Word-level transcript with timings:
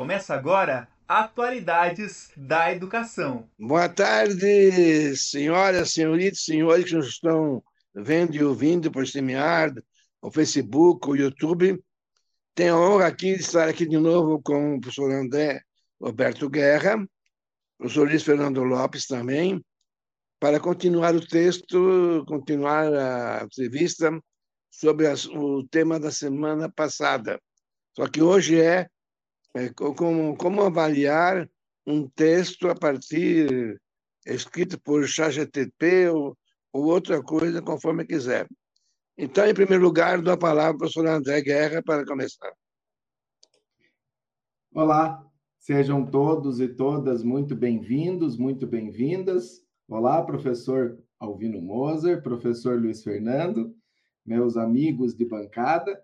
Começa 0.00 0.32
agora 0.32 0.88
Atualidades 1.06 2.30
da 2.34 2.72
Educação. 2.72 3.46
Boa 3.58 3.86
tarde, 3.86 5.14
senhoras, 5.14 5.92
senhoritas, 5.92 6.42
senhores 6.42 6.86
que 6.86 6.94
nos 6.94 7.08
estão 7.08 7.62
vendo 7.94 8.34
e 8.34 8.42
ouvindo 8.42 8.90
por 8.90 9.02
StreamYard, 9.02 9.78
o 10.22 10.30
Facebook, 10.30 11.06
o 11.06 11.14
YouTube. 11.14 11.78
Tenho 12.54 12.76
a 12.76 12.80
honra 12.80 13.08
aqui 13.08 13.34
de 13.34 13.42
estar 13.42 13.68
aqui 13.68 13.84
de 13.84 13.98
novo 13.98 14.40
com 14.42 14.76
o 14.76 14.80
professor 14.80 15.12
André 15.12 15.60
Roberto 16.00 16.48
Guerra, 16.48 16.96
o 16.96 17.08
professor 17.76 18.08
Luiz 18.08 18.22
Fernando 18.22 18.64
Lopes 18.64 19.06
também, 19.06 19.62
para 20.40 20.58
continuar 20.58 21.14
o 21.14 21.20
texto, 21.20 22.24
continuar 22.26 22.90
a 22.90 23.44
entrevista 23.44 24.18
sobre 24.70 25.08
as, 25.08 25.26
o 25.26 25.62
tema 25.70 26.00
da 26.00 26.10
semana 26.10 26.72
passada. 26.72 27.38
Só 27.94 28.08
que 28.08 28.22
hoje 28.22 28.58
é 28.58 28.88
como, 29.96 30.36
como 30.36 30.62
avaliar 30.62 31.48
um 31.86 32.08
texto 32.08 32.68
a 32.68 32.74
partir 32.74 33.80
escrito 34.26 34.80
por 34.80 35.06
ChatGPT 35.06 36.08
ou, 36.08 36.36
ou 36.72 36.84
outra 36.84 37.22
coisa, 37.22 37.62
conforme 37.62 38.06
quiser. 38.06 38.46
Então, 39.18 39.46
em 39.46 39.54
primeiro 39.54 39.82
lugar, 39.82 40.22
dou 40.22 40.32
a 40.32 40.38
palavra 40.38 40.72
ao 40.72 40.78
professor 40.78 41.06
André 41.06 41.40
Guerra 41.42 41.82
para 41.82 42.06
começar. 42.06 42.52
Olá, 44.72 45.26
sejam 45.58 46.06
todos 46.06 46.60
e 46.60 46.68
todas 46.68 47.22
muito 47.24 47.56
bem-vindos, 47.56 48.36
muito 48.36 48.66
bem-vindas. 48.66 49.62
Olá, 49.88 50.22
professor 50.22 50.98
Alvino 51.18 51.60
Moser, 51.60 52.22
professor 52.22 52.80
Luiz 52.80 53.02
Fernando, 53.02 53.74
meus 54.24 54.56
amigos 54.56 55.14
de 55.14 55.24
bancada. 55.24 56.02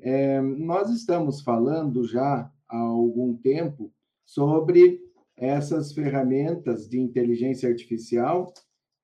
É, 0.00 0.40
nós 0.40 0.90
estamos 0.90 1.40
falando 1.42 2.04
já 2.04 2.50
há 2.72 2.78
algum 2.78 3.36
tempo 3.36 3.92
sobre 4.24 5.00
essas 5.36 5.92
ferramentas 5.92 6.88
de 6.88 6.98
inteligência 6.98 7.68
artificial 7.68 8.52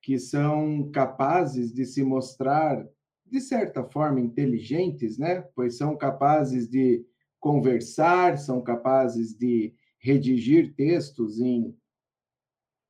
que 0.00 0.19
são 0.19 0.91
capazes 0.91 1.72
de 1.72 1.84
se 1.84 2.02
mostrar, 2.02 2.88
de 3.27 3.41
certa 3.41 3.84
forma, 3.84 4.20
inteligentes, 4.20 5.19
né? 5.19 5.42
Pois 5.55 5.77
são 5.77 5.97
capazes 5.97 6.69
de 6.69 7.05
conversar, 7.38 8.38
são 8.38 8.62
capazes 8.62 9.36
de 9.36 9.75
redigir 9.98 10.75
textos 10.75 11.41
em 11.41 11.77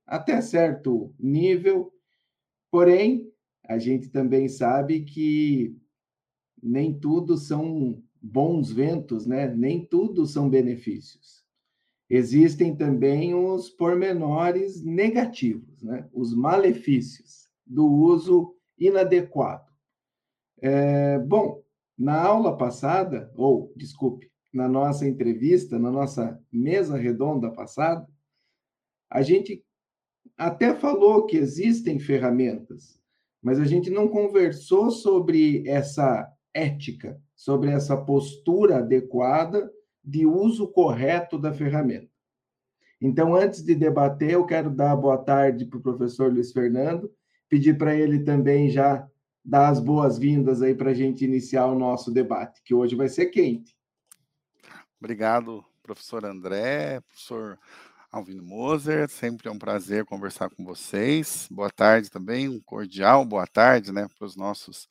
até 0.07 0.41
certo 0.41 1.15
nível, 1.19 1.93
porém, 2.71 3.31
a 3.65 3.79
gente 3.79 4.09
também 4.09 4.49
sabe 4.49 5.05
que 5.05 5.77
nem 6.63 6.99
tudo 6.99 7.37
são 7.37 8.03
bons 8.21 8.71
ventos, 8.71 9.27
né? 9.27 9.49
Nem 9.49 9.85
tudo 9.85 10.27
são 10.27 10.49
benefícios. 10.49 11.45
Existem 12.11 12.75
também 12.75 13.35
os 13.35 13.69
pormenores 13.69 14.83
negativos, 14.83 15.83
né? 15.83 16.09
Os 16.13 16.35
malefícios 16.35 17.49
do 17.67 17.87
uso 17.87 18.55
inadequado. 18.79 19.71
É, 20.61 21.19
bom, 21.19 21.63
na 21.97 22.21
aula 22.21 22.57
passada, 22.57 23.31
ou 23.37 23.73
desculpe, 23.77 24.31
na 24.53 24.69
nossa 24.69 25.07
entrevista, 25.07 25.79
na 25.79 25.91
nossa 25.91 26.41
mesa 26.51 26.97
redonda 26.97 27.51
passada, 27.51 28.09
a 29.11 29.23
gente 29.23 29.65
até 30.37 30.75
falou 30.75 31.27
que 31.27 31.37
existem 31.37 31.99
ferramentas, 31.99 33.01
mas 33.43 33.59
a 33.59 33.65
gente 33.65 33.91
não 33.91 34.09
conversou 34.09 34.91
sobre 34.91 35.67
essa 35.69 36.33
ética, 36.55 37.21
sobre 37.39 37.71
essa 37.71 37.97
postura 37.97 38.79
adequada 38.79 39.73
de 40.03 40.27
uso 40.27 40.67
correto 40.67 41.39
da 41.39 41.55
ferramenta. 41.55 42.11
Então, 43.01 43.33
antes 43.33 43.63
de 43.63 43.77
debater, 43.77 44.33
eu 44.33 44.45
quero 44.45 44.69
dar 44.69 44.97
boa 44.97 45.17
tarde 45.17 45.65
para 45.65 45.79
o 45.79 45.83
professor 45.83 46.33
Luiz 46.33 46.53
Fernando, 46.53 47.09
pedir 47.49 47.79
para 47.79 47.95
ele 47.95 48.25
também 48.25 48.69
já 48.69 49.09
dar 49.45 49.69
as 49.69 49.79
boas-vindas 49.79 50.63
aí 50.63 50.75
para 50.75 50.91
a 50.91 50.95
gente 50.95 51.25
iniciar 51.25 51.67
o 51.67 51.79
nosso 51.79 52.11
debate, 52.11 52.61
que 52.65 52.75
hoje 52.75 52.97
vai 52.97 53.09
ser 53.09 53.27
quente. 53.27 53.73
Obrigado, 55.01 55.65
professor 55.81 56.25
André, 56.25 57.01
professor 57.03 57.57
Alvino 58.11 58.43
Moser, 58.43 59.09
sempre 59.09 59.49
é 59.49 59.53
um 59.53 59.59
prazer 59.61 60.05
conversar 60.05 60.51
com 60.51 60.65
vocês. 60.65 61.47
Boa 61.53 61.71
tarde 61.71 62.11
também, 62.11 62.49
um 62.49 62.59
cordial 62.59 63.25
boa 63.25 63.47
tarde, 63.47 63.93
né, 63.93 64.09
para 64.19 64.27
os 64.27 64.35
nossos 64.35 64.89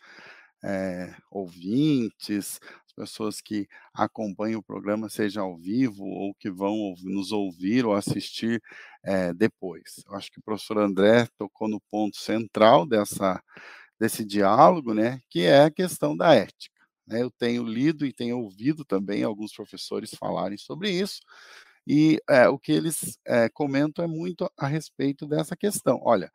é, 0.63 1.13
ouvintes, 1.31 2.59
as 2.85 2.93
pessoas 2.93 3.41
que 3.41 3.67
acompanham 3.93 4.59
o 4.59 4.63
programa, 4.63 5.09
seja 5.09 5.41
ao 5.41 5.57
vivo 5.57 6.05
ou 6.05 6.33
que 6.35 6.49
vão 6.49 6.95
nos 7.03 7.31
ouvir 7.31 7.85
ou 7.85 7.93
assistir 7.93 8.61
é, 9.03 9.33
depois. 9.33 10.03
Eu 10.07 10.15
acho 10.15 10.31
que 10.31 10.39
o 10.39 10.43
professor 10.43 10.77
André 10.79 11.27
tocou 11.37 11.67
no 11.67 11.79
ponto 11.89 12.17
central 12.17 12.85
dessa, 12.85 13.41
desse 13.99 14.25
diálogo, 14.25 14.93
né, 14.93 15.21
que 15.29 15.41
é 15.41 15.63
a 15.63 15.71
questão 15.71 16.15
da 16.15 16.33
ética. 16.33 16.75
Né? 17.07 17.21
Eu 17.21 17.31
tenho 17.31 17.63
lido 17.63 18.05
e 18.05 18.13
tenho 18.13 18.39
ouvido 18.39 18.83
também 18.85 19.23
alguns 19.23 19.53
professores 19.53 20.11
falarem 20.15 20.57
sobre 20.57 20.91
isso, 20.91 21.21
e 21.87 22.19
é, 22.29 22.49
o 22.49 22.59
que 22.59 22.71
eles 22.73 23.17
é, 23.25 23.47
comentam 23.49 24.03
é 24.03 24.07
muito 24.07 24.51
a 24.57 24.67
respeito 24.67 25.25
dessa 25.25 25.55
questão. 25.55 26.01
Olha, 26.03 26.29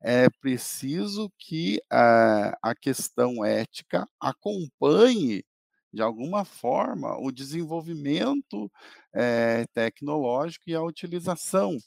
é 0.00 0.28
preciso 0.40 1.30
que 1.38 1.80
a, 1.90 2.56
a 2.62 2.74
questão 2.74 3.44
ética 3.44 4.06
acompanhe, 4.20 5.44
de 5.92 6.02
alguma 6.02 6.44
forma, 6.44 7.18
o 7.18 7.32
desenvolvimento 7.32 8.70
é, 9.14 9.64
tecnológico 9.72 10.68
e 10.68 10.74
a 10.74 10.82
utilização 10.82 11.78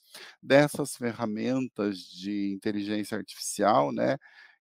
dessas 0.41 0.95
ferramentas 0.95 1.99
de 1.99 2.51
inteligência 2.53 3.17
artificial, 3.17 3.91
né, 3.91 4.17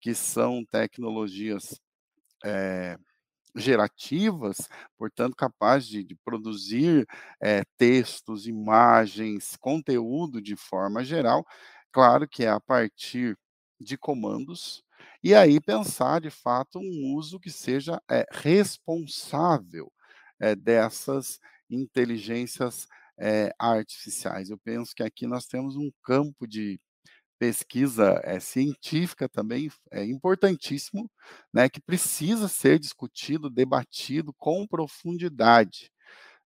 que 0.01 0.13
são 0.16 0.66
tecnologias 0.66 1.79
é, 2.45 2.97
gerativas, 3.56 4.69
portanto, 4.97 5.35
capazes 5.35 5.88
de, 5.89 6.03
de 6.03 6.16
produzir 6.16 7.06
é, 7.41 7.63
textos, 7.77 8.47
imagens, 8.47 9.56
conteúdo 9.59 10.41
de 10.41 10.56
forma 10.56 11.03
geral, 11.03 11.45
Claro 11.94 12.27
que 12.27 12.44
é 12.44 12.50
a 12.50 12.59
partir 12.59 13.38
de 13.79 13.97
comandos, 13.97 14.83
e 15.23 15.33
aí 15.33 15.59
pensar 15.59 16.22
de 16.22 16.29
fato 16.29 16.77
um 16.79 17.16
uso 17.16 17.39
que 17.39 17.50
seja 17.50 18.00
é, 18.09 18.25
responsável 18.31 19.91
é, 20.39 20.55
dessas 20.55 21.39
inteligências 21.69 22.88
é, 23.17 23.51
artificiais. 23.57 24.50
Eu 24.50 24.57
penso 24.59 24.94
que 24.95 25.01
aqui 25.03 25.25
nós 25.25 25.45
temos 25.47 25.75
um 25.75 25.89
campo 26.03 26.47
de 26.47 26.79
pesquisa 27.39 28.21
científica 28.41 29.29
também 29.29 29.69
é 29.91 30.06
importantíssimo, 30.06 31.09
né, 31.53 31.69
que 31.69 31.81
precisa 31.81 32.47
ser 32.47 32.79
discutido, 32.79 33.50
debatido 33.50 34.33
com 34.38 34.67
profundidade 34.67 35.91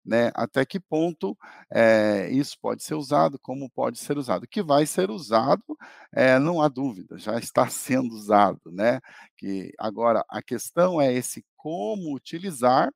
né, 0.05 0.31
até 0.33 0.65
que 0.65 0.79
ponto 0.79 1.37
é, 1.71 2.29
isso 2.31 2.57
pode 2.59 2.83
ser 2.83 2.95
usado, 2.95 3.39
como 3.39 3.69
pode 3.69 3.99
ser 3.99 4.17
usado. 4.17 4.47
Que 4.47 4.63
vai 4.63 4.85
ser 4.85 5.09
usado, 5.11 5.63
é, 6.11 6.39
não 6.39 6.61
há 6.61 6.67
dúvida, 6.67 7.17
já 7.17 7.37
está 7.37 7.67
sendo 7.69 8.13
usado, 8.13 8.71
né? 8.71 8.99
Que 9.37 9.71
agora 9.77 10.23
a 10.29 10.41
questão 10.41 10.99
é 11.01 11.13
esse 11.13 11.45
como 11.55 12.15
utilizar 12.15 12.91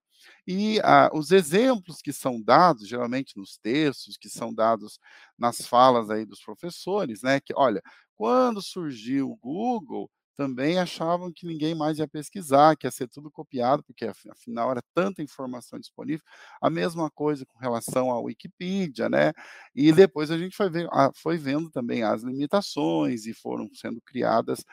e 0.47 0.79
ah, 0.83 1.09
os 1.13 1.31
exemplos 1.31 2.01
que 2.01 2.13
são 2.13 2.41
dados, 2.41 2.87
geralmente 2.87 3.37
nos 3.37 3.57
textos, 3.57 4.17
que 4.17 4.29
são 4.29 4.53
dados 4.53 4.99
nas 5.37 5.61
falas 5.67 6.09
aí 6.09 6.25
dos 6.25 6.41
professores, 6.43 7.21
né? 7.21 7.39
Que 7.39 7.53
olha, 7.55 7.81
quando 8.15 8.61
surgiu 8.61 9.29
o 9.31 9.37
Google, 9.37 10.09
também 10.37 10.77
achavam 10.79 11.31
que 11.31 11.45
ninguém 11.45 11.75
mais 11.75 11.97
ia 11.99 12.07
pesquisar, 12.07 12.75
que 12.75 12.87
ia 12.87 12.91
ser 12.91 13.07
tudo 13.07 13.31
copiado, 13.31 13.83
porque 13.83 14.05
afinal 14.29 14.71
era 14.71 14.81
tanta 14.93 15.21
informação 15.23 15.79
disponível. 15.79 16.23
A 16.61 16.69
mesma 16.69 17.09
coisa 17.11 17.45
com 17.45 17.57
relação 17.59 18.11
à 18.11 18.19
Wikipedia, 18.19 19.09
né? 19.09 19.33
E 19.75 19.91
depois 19.93 20.31
a 20.31 20.37
gente 20.37 20.55
foi, 20.55 20.69
ver, 20.69 20.87
foi 21.15 21.37
vendo 21.37 21.69
também 21.71 22.03
as 22.03 22.23
limitações 22.23 23.25
e 23.25 23.33
foram 23.33 23.69
sendo 23.73 24.01
criadas, 24.01 24.63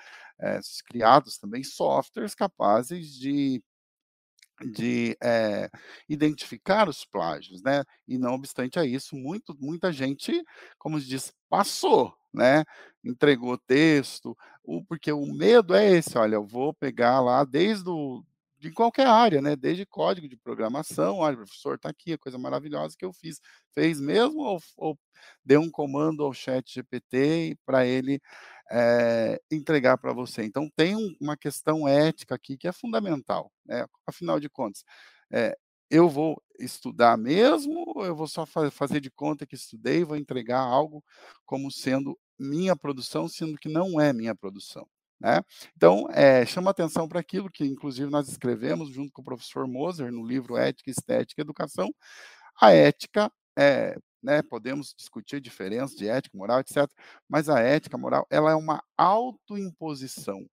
é, 0.40 0.58
criados 0.88 1.38
também 1.38 1.62
softwares 1.64 2.34
capazes 2.34 3.14
de 3.19 3.62
de 4.72 5.16
é, 5.22 5.69
identificar 6.08 6.88
os 6.88 7.04
plágios, 7.04 7.62
né? 7.62 7.82
E 8.06 8.16
não 8.19 8.34
obstante 8.34 8.78
a 8.78 8.84
isso, 8.84 9.16
muito, 9.16 9.56
muita 9.58 9.92
gente, 9.92 10.32
como 10.78 11.00
se 11.00 11.06
diz, 11.08 11.32
passou, 11.48 12.14
né? 12.32 12.64
Entregou 13.04 13.58
texto, 13.58 14.37
o, 14.64 14.84
porque 14.84 15.10
o 15.12 15.26
medo 15.26 15.75
é 15.75 15.90
esse, 15.90 16.16
olha, 16.16 16.37
eu 16.37 16.46
vou 16.46 16.72
pegar 16.72 17.20
lá 17.20 17.44
desde 17.44 17.88
o, 17.90 18.25
de 18.62 18.70
qualquer 18.70 19.08
área, 19.08 19.43
né? 19.43 19.56
Desde 19.56 19.84
código 19.84 20.28
de 20.28 20.37
programação, 20.37 21.16
olha, 21.19 21.37
professor, 21.37 21.75
está 21.75 21.88
aqui 21.90 22.12
a 22.12 22.19
coisa 22.19 22.38
maravilhosa 22.38 22.94
que 22.96 23.04
eu 23.04 23.12
fiz. 23.12 23.40
Fez 23.75 24.00
mesmo 24.00 24.40
ou, 24.43 24.60
ou 24.76 24.99
deu 25.44 25.60
um 25.60 25.70
comando 25.70 26.22
ao 26.22 26.32
chat 26.32 26.72
GPT 26.72 27.58
para 27.66 27.84
ele 27.84 28.20
é, 28.70 29.40
entregar 29.50 29.99
para 29.99 30.12
você? 30.12 30.44
Então, 30.44 30.70
tem 30.76 30.94
um, 30.96 31.16
uma 31.20 31.37
questão 31.37 31.88
ética 31.88 32.37
aqui 32.37 32.56
que 32.56 32.69
é 32.69 32.72
fundamental, 32.72 33.50
né? 33.66 33.84
Afinal 34.06 34.38
de 34.38 34.49
contas, 34.49 34.84
é, 35.32 35.56
eu 35.90 36.08
vou 36.08 36.40
estudar 36.58 37.19
mesmo, 37.19 37.84
ou 37.96 38.06
eu 38.06 38.14
vou 38.14 38.28
só 38.28 38.46
fazer 38.46 39.00
de 39.00 39.10
conta 39.10 39.44
que 39.46 39.56
estudei 39.56 40.00
e 40.00 40.04
vou 40.04 40.16
entregar 40.16 40.60
algo 40.60 41.04
como 41.44 41.70
sendo 41.70 42.19
minha 42.42 42.76
produção, 42.76 43.28
sendo 43.28 43.56
que 43.58 43.68
não 43.68 44.00
é 44.00 44.12
minha 44.12 44.34
produção? 44.34 44.86
Né? 45.22 45.40
Então, 45.76 46.08
é, 46.10 46.44
chama 46.44 46.70
atenção 46.72 47.08
para 47.08 47.20
aquilo 47.20 47.48
que, 47.48 47.64
inclusive, 47.64 48.10
nós 48.10 48.28
escrevemos 48.28 48.90
junto 48.90 49.12
com 49.12 49.22
o 49.22 49.24
professor 49.24 49.68
Moser 49.68 50.10
no 50.12 50.26
livro 50.26 50.56
Ética, 50.56 50.90
Estética 50.90 51.40
e 51.40 51.44
Educação. 51.44 51.88
A 52.60 52.72
ética, 52.72 53.30
é, 53.56 53.96
né, 54.22 54.42
podemos 54.42 54.92
discutir 54.96 55.40
diferenças 55.40 55.96
de 55.96 56.08
ética, 56.08 56.36
moral, 56.36 56.60
etc., 56.60 56.90
mas 57.28 57.48
a 57.48 57.60
ética, 57.60 57.96
moral, 57.96 58.26
ela 58.30 58.50
é 58.50 58.54
uma 58.56 58.82
autoimposição. 58.96 60.44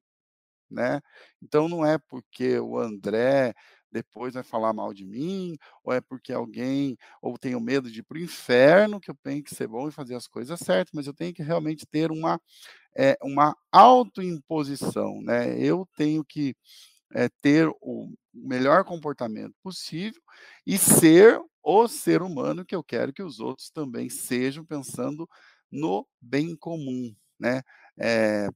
Né? 0.71 1.01
Então, 1.43 1.69
não 1.69 1.85
é 1.85 1.99
porque 1.99 2.59
o 2.59 2.79
André 2.79 3.55
depois 3.91 4.35
vai 4.35 4.43
falar 4.43 4.73
mal 4.73 4.93
de 4.93 5.05
mim, 5.05 5.57
ou 5.83 5.93
é 5.93 6.01
porque 6.01 6.33
alguém, 6.33 6.97
ou 7.23 7.39
tenho 7.39 7.61
medo 7.61 7.91
de 7.91 8.01
ir 8.01 8.03
para 8.03 8.19
o 8.19 8.21
inferno, 8.21 9.01
que 9.01 9.11
eu 9.11 9.17
tenho 9.23 9.43
que 9.43 9.55
ser 9.55 9.69
bom 9.69 9.89
e 9.89 9.93
fazer 9.93 10.15
as 10.15 10.27
coisas 10.27 10.59
certas, 10.61 10.93
mas 10.95 11.07
eu 11.07 11.15
tenho 11.15 11.35
que 11.35 11.43
realmente 11.43 11.87
ter 11.87 12.11
uma, 12.11 12.41
é, 12.97 13.17
uma 13.23 13.57
autoimposição, 13.73 15.21
né? 15.23 15.59
Eu 15.61 15.89
tenho 15.97 16.25
que 16.25 16.55
é, 17.13 17.29
ter 17.41 17.69
o 17.81 18.13
melhor 18.33 18.85
comportamento 18.85 19.55
possível 19.63 20.21
e 20.67 20.79
ser 20.79 21.41
o 21.63 21.89
ser 21.89 22.23
humano 22.23 22.65
que 22.65 22.75
eu 22.75 22.83
quero 22.83 23.13
que 23.13 23.23
os 23.23 23.41
outros 23.41 23.71
também 23.71 24.09
sejam, 24.09 24.65
pensando 24.65 25.29
no 25.71 26.07
bem 26.21 26.57
comum, 26.57 27.15
né? 27.39 27.63
É, 28.01 28.49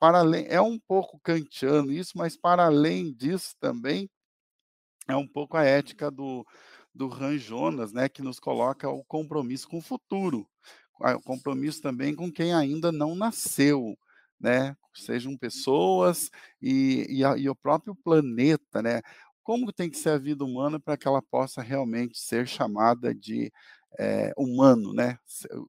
para 0.00 0.18
além, 0.20 0.46
é 0.48 0.60
um 0.60 0.78
pouco 0.78 1.20
kantiano 1.20 1.92
isso, 1.92 2.12
mas 2.16 2.36
para 2.36 2.66
além 2.66 3.12
disso 3.12 3.54
também 3.60 4.10
é 5.08 5.16
um 5.16 5.26
pouco 5.26 5.56
a 5.56 5.64
ética 5.64 6.10
do, 6.10 6.46
do 6.94 7.12
Han 7.12 7.38
Jonas, 7.38 7.92
né, 7.92 8.08
que 8.08 8.22
nos 8.22 8.38
coloca 8.38 8.88
o 8.88 9.02
compromisso 9.04 9.68
com 9.68 9.78
o 9.78 9.82
futuro, 9.82 10.46
o 11.00 11.20
compromisso 11.22 11.80
também 11.80 12.14
com 12.14 12.30
quem 12.30 12.52
ainda 12.52 12.92
não 12.92 13.14
nasceu, 13.14 13.96
né, 14.38 14.76
sejam 14.94 15.36
pessoas 15.36 16.30
e, 16.60 17.06
e, 17.08 17.24
a, 17.24 17.36
e 17.36 17.48
o 17.48 17.54
próprio 17.54 17.94
planeta, 17.94 18.82
né, 18.82 19.00
como 19.42 19.72
tem 19.72 19.88
que 19.88 19.96
ser 19.96 20.10
a 20.10 20.18
vida 20.18 20.44
humana 20.44 20.78
para 20.78 20.96
que 20.96 21.08
ela 21.08 21.22
possa 21.22 21.62
realmente 21.62 22.18
ser 22.18 22.46
chamada 22.46 23.14
de 23.14 23.50
é, 23.98 24.32
humano, 24.36 24.92
né, 24.92 25.18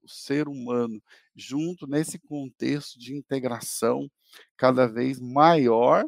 o 0.04 0.08
ser 0.08 0.48
humano, 0.48 1.02
junto 1.34 1.86
nesse 1.86 2.18
contexto 2.18 2.98
de 2.98 3.16
integração 3.16 4.10
cada 4.56 4.86
vez 4.86 5.18
maior 5.18 6.04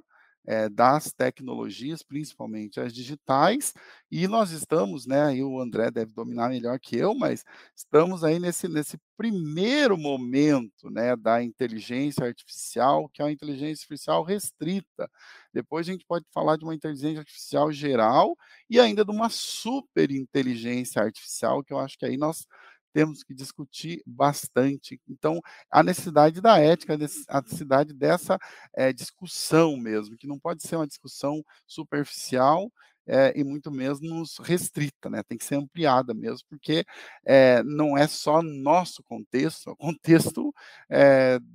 é, 0.46 0.68
das 0.68 1.12
tecnologias, 1.12 2.02
principalmente 2.02 2.80
as 2.80 2.92
digitais, 2.92 3.72
e 4.10 4.26
nós 4.28 4.50
estamos, 4.50 5.06
né, 5.06 5.22
aí 5.24 5.42
o 5.42 5.60
André 5.60 5.90
deve 5.90 6.12
dominar 6.12 6.50
melhor 6.50 6.78
que 6.80 6.96
eu, 6.96 7.14
mas 7.14 7.44
estamos 7.76 8.24
aí 8.24 8.38
nesse, 8.38 8.68
nesse 8.68 8.98
primeiro 9.16 9.96
momento, 9.96 10.90
né, 10.90 11.14
da 11.16 11.42
inteligência 11.42 12.26
artificial, 12.26 13.08
que 13.08 13.22
é 13.22 13.24
uma 13.24 13.32
inteligência 13.32 13.82
artificial 13.84 14.22
restrita. 14.24 15.08
Depois 15.52 15.86
a 15.88 15.92
gente 15.92 16.04
pode 16.06 16.26
falar 16.32 16.56
de 16.56 16.64
uma 16.64 16.74
inteligência 16.74 17.20
artificial 17.20 17.70
geral 17.72 18.36
e 18.68 18.80
ainda 18.80 19.04
de 19.04 19.10
uma 19.10 19.28
super 19.28 20.10
inteligência 20.10 21.02
artificial, 21.02 21.62
que 21.62 21.72
eu 21.72 21.78
acho 21.78 21.98
que 21.98 22.06
aí 22.06 22.16
nós 22.16 22.46
temos 22.92 23.22
que 23.22 23.34
discutir 23.34 24.02
bastante. 24.06 25.00
Então, 25.08 25.40
a 25.70 25.82
necessidade 25.82 26.40
da 26.40 26.58
ética, 26.58 26.94
a 27.28 27.40
necessidade 27.40 27.92
dessa 27.94 28.38
é, 28.74 28.92
discussão 28.92 29.76
mesmo, 29.76 30.16
que 30.16 30.26
não 30.26 30.38
pode 30.38 30.62
ser 30.62 30.76
uma 30.76 30.86
discussão 30.86 31.44
superficial 31.66 32.70
é, 33.06 33.32
e 33.38 33.42
muito 33.44 33.70
menos 33.70 34.38
restrita, 34.38 35.10
né? 35.10 35.22
Tem 35.24 35.36
que 35.36 35.44
ser 35.44 35.56
ampliada 35.56 36.14
mesmo, 36.14 36.46
porque 36.48 36.84
é, 37.24 37.62
não 37.64 37.98
é 37.98 38.06
só 38.06 38.42
nosso 38.42 39.02
contexto, 39.02 39.70
é 39.70 39.72
o 39.72 39.76
contexto 39.76 40.54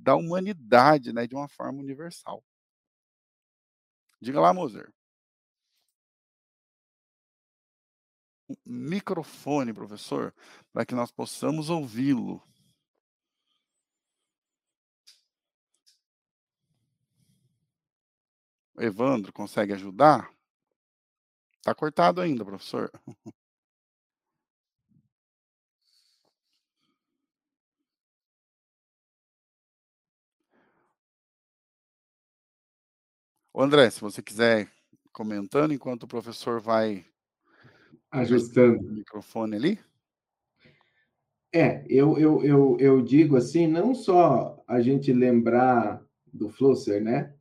da 0.02 0.16
humanidade, 0.16 1.12
né? 1.12 1.26
De 1.26 1.34
uma 1.34 1.48
forma 1.48 1.80
universal. 1.80 2.42
Diga 4.20 4.40
lá, 4.40 4.52
Moser. 4.52 4.92
Microfone, 8.64 9.72
professor, 9.72 10.34
para 10.72 10.86
que 10.86 10.94
nós 10.94 11.10
possamos 11.10 11.70
ouvi-lo. 11.70 12.42
Evandro, 18.78 19.32
consegue 19.32 19.72
ajudar? 19.72 20.30
Está 21.58 21.74
cortado 21.74 22.20
ainda, 22.20 22.44
professor. 22.44 22.90
André, 33.54 33.90
se 33.90 34.00
você 34.00 34.22
quiser 34.22 34.70
comentando 35.12 35.74
enquanto 35.74 36.04
o 36.04 36.08
professor 36.08 36.60
vai 36.60 37.04
Ajustando. 38.10 38.86
O 38.86 38.92
microfone 38.92 39.56
ali? 39.56 39.78
É, 41.52 41.84
eu, 41.88 42.18
eu, 42.18 42.44
eu, 42.44 42.76
eu 42.78 43.02
digo 43.02 43.36
assim, 43.36 43.66
não 43.66 43.94
só 43.94 44.62
a 44.66 44.80
gente 44.80 45.12
lembrar 45.12 46.02
do 46.32 46.48
Flusser, 46.50 47.02
né? 47.02 47.34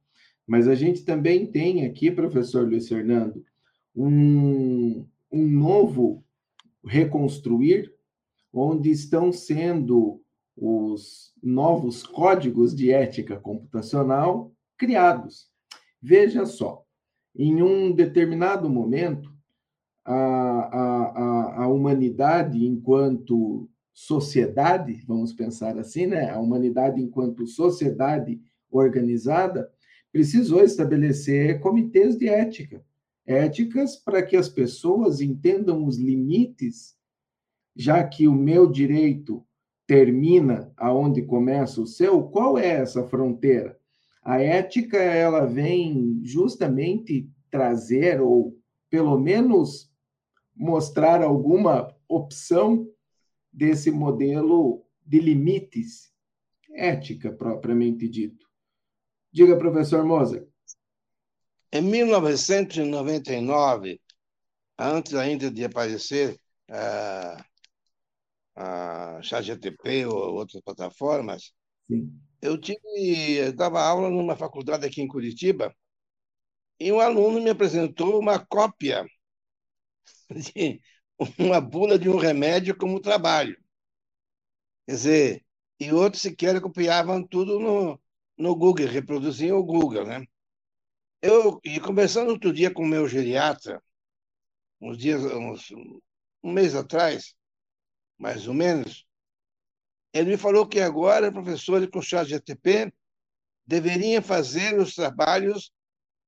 Mas 0.46 0.68
a 0.68 0.76
gente 0.76 1.04
também 1.04 1.46
tem 1.46 1.86
aqui, 1.86 2.10
professor 2.10 2.66
Luiz 2.66 2.88
Fernando, 2.88 3.46
um, 3.94 5.06
um 5.30 5.46
novo 5.46 6.24
reconstruir, 6.86 7.94
onde 8.54 8.90
estão 8.90 9.32
sendo 9.32 10.22
os 10.56 11.34
novos 11.44 12.02
códigos 12.02 12.74
de 12.74 12.92
ética 12.92 13.38
computacional 13.38 14.52
criados. 14.78 15.50
Veja 16.02 16.46
só, 16.46 16.84
em 17.36 17.62
um 17.62 17.92
determinado 17.92 18.70
momento, 18.70 19.37
a, 20.14 20.70
a, 20.80 21.64
a 21.64 21.68
humanidade 21.68 22.66
enquanto 22.66 23.70
sociedade, 23.94 25.04
vamos 25.06 25.34
pensar 25.34 25.78
assim, 25.78 26.06
né? 26.06 26.30
A 26.30 26.40
humanidade 26.40 27.02
enquanto 27.02 27.46
sociedade 27.46 28.40
organizada 28.72 29.70
precisou 30.12 30.64
estabelecer 30.64 31.60
comitês 31.60 32.16
de 32.16 32.30
ética, 32.30 32.84
éticas 33.26 33.98
para 33.98 34.24
que 34.24 34.38
as 34.38 34.48
pessoas 34.48 35.20
entendam 35.20 35.86
os 35.86 35.98
limites, 35.98 36.96
já 37.76 38.04
que 38.04 38.28
o 38.28 38.34
meu 38.34 38.66
direito 38.66 39.44
termina 39.86 40.72
aonde 40.78 41.22
começa 41.22 41.82
o 41.82 41.88
seu, 41.88 42.24
qual 42.24 42.58
é 42.58 42.68
essa 42.68 43.04
fronteira? 43.04 43.78
A 44.24 44.42
ética 44.42 44.98
ela 44.98 45.46
vem 45.46 46.20
justamente 46.24 47.30
trazer 47.50 48.22
ou 48.22 48.58
pelo 48.90 49.18
menos 49.18 49.87
mostrar 50.58 51.22
alguma 51.22 51.96
opção 52.08 52.92
desse 53.54 53.92
modelo 53.92 54.84
de 55.06 55.20
limites, 55.20 56.12
ética 56.72 57.32
propriamente 57.32 58.10
dito. 58.10 58.48
Diga, 59.32 59.56
professor 59.58 60.04
Moser. 60.04 60.48
Em 61.72 61.82
1999, 61.82 64.02
antes 64.78 65.14
ainda 65.14 65.50
de 65.52 65.64
aparecer 65.64 66.38
a, 66.70 67.46
a 68.56 69.22
ChatGTP 69.22 70.08
ou 70.08 70.36
outras 70.36 70.62
plataformas, 70.62 71.54
Sim. 71.88 72.14
eu 72.42 72.58
tive, 72.58 72.80
eu 73.38 73.54
dava 73.54 73.82
aula 73.82 74.10
numa 74.10 74.36
faculdade 74.36 74.86
aqui 74.86 75.02
em 75.02 75.08
Curitiba 75.08 75.74
e 76.80 76.92
um 76.92 77.00
aluno 77.00 77.42
me 77.42 77.50
apresentou 77.50 78.20
uma 78.20 78.40
cópia 78.40 79.06
uma 81.40 81.62
bula 81.62 81.98
de 81.98 82.10
um 82.10 82.18
remédio 82.18 82.78
como 82.78 83.00
trabalho. 83.00 83.58
Quer 84.86 84.92
dizer, 84.94 85.46
e 85.80 85.92
outros 85.92 86.22
sequer 86.22 86.60
copiavam 86.62 87.26
tudo 87.26 87.60
no, 87.60 88.00
no 88.38 88.56
Google, 88.56 88.88
reproduziam 88.88 89.58
o 89.58 89.64
Google, 89.64 90.06
né? 90.06 90.26
Eu, 91.22 91.60
e 91.64 91.80
conversando 91.80 92.30
outro 92.30 92.54
dia 92.54 92.72
com 92.72 92.84
o 92.84 92.88
meu 92.88 93.08
geriatra, 93.08 93.82
uns 94.80 94.98
dias, 94.98 95.24
uns, 95.24 95.72
um 96.44 96.52
mês 96.52 96.76
atrás, 96.76 97.36
mais 98.18 98.48
ou 98.48 98.54
menos, 98.54 99.06
ele 100.14 100.32
me 100.32 100.38
falou 100.38 100.68
que 100.68 100.80
agora 100.80 101.32
professores 101.32 101.90
com 101.90 102.02
chat 102.02 102.28
GTP 102.30 102.94
deveriam 103.66 104.22
fazer 104.22 104.80
os 104.80 104.96
trabalhos 104.96 105.72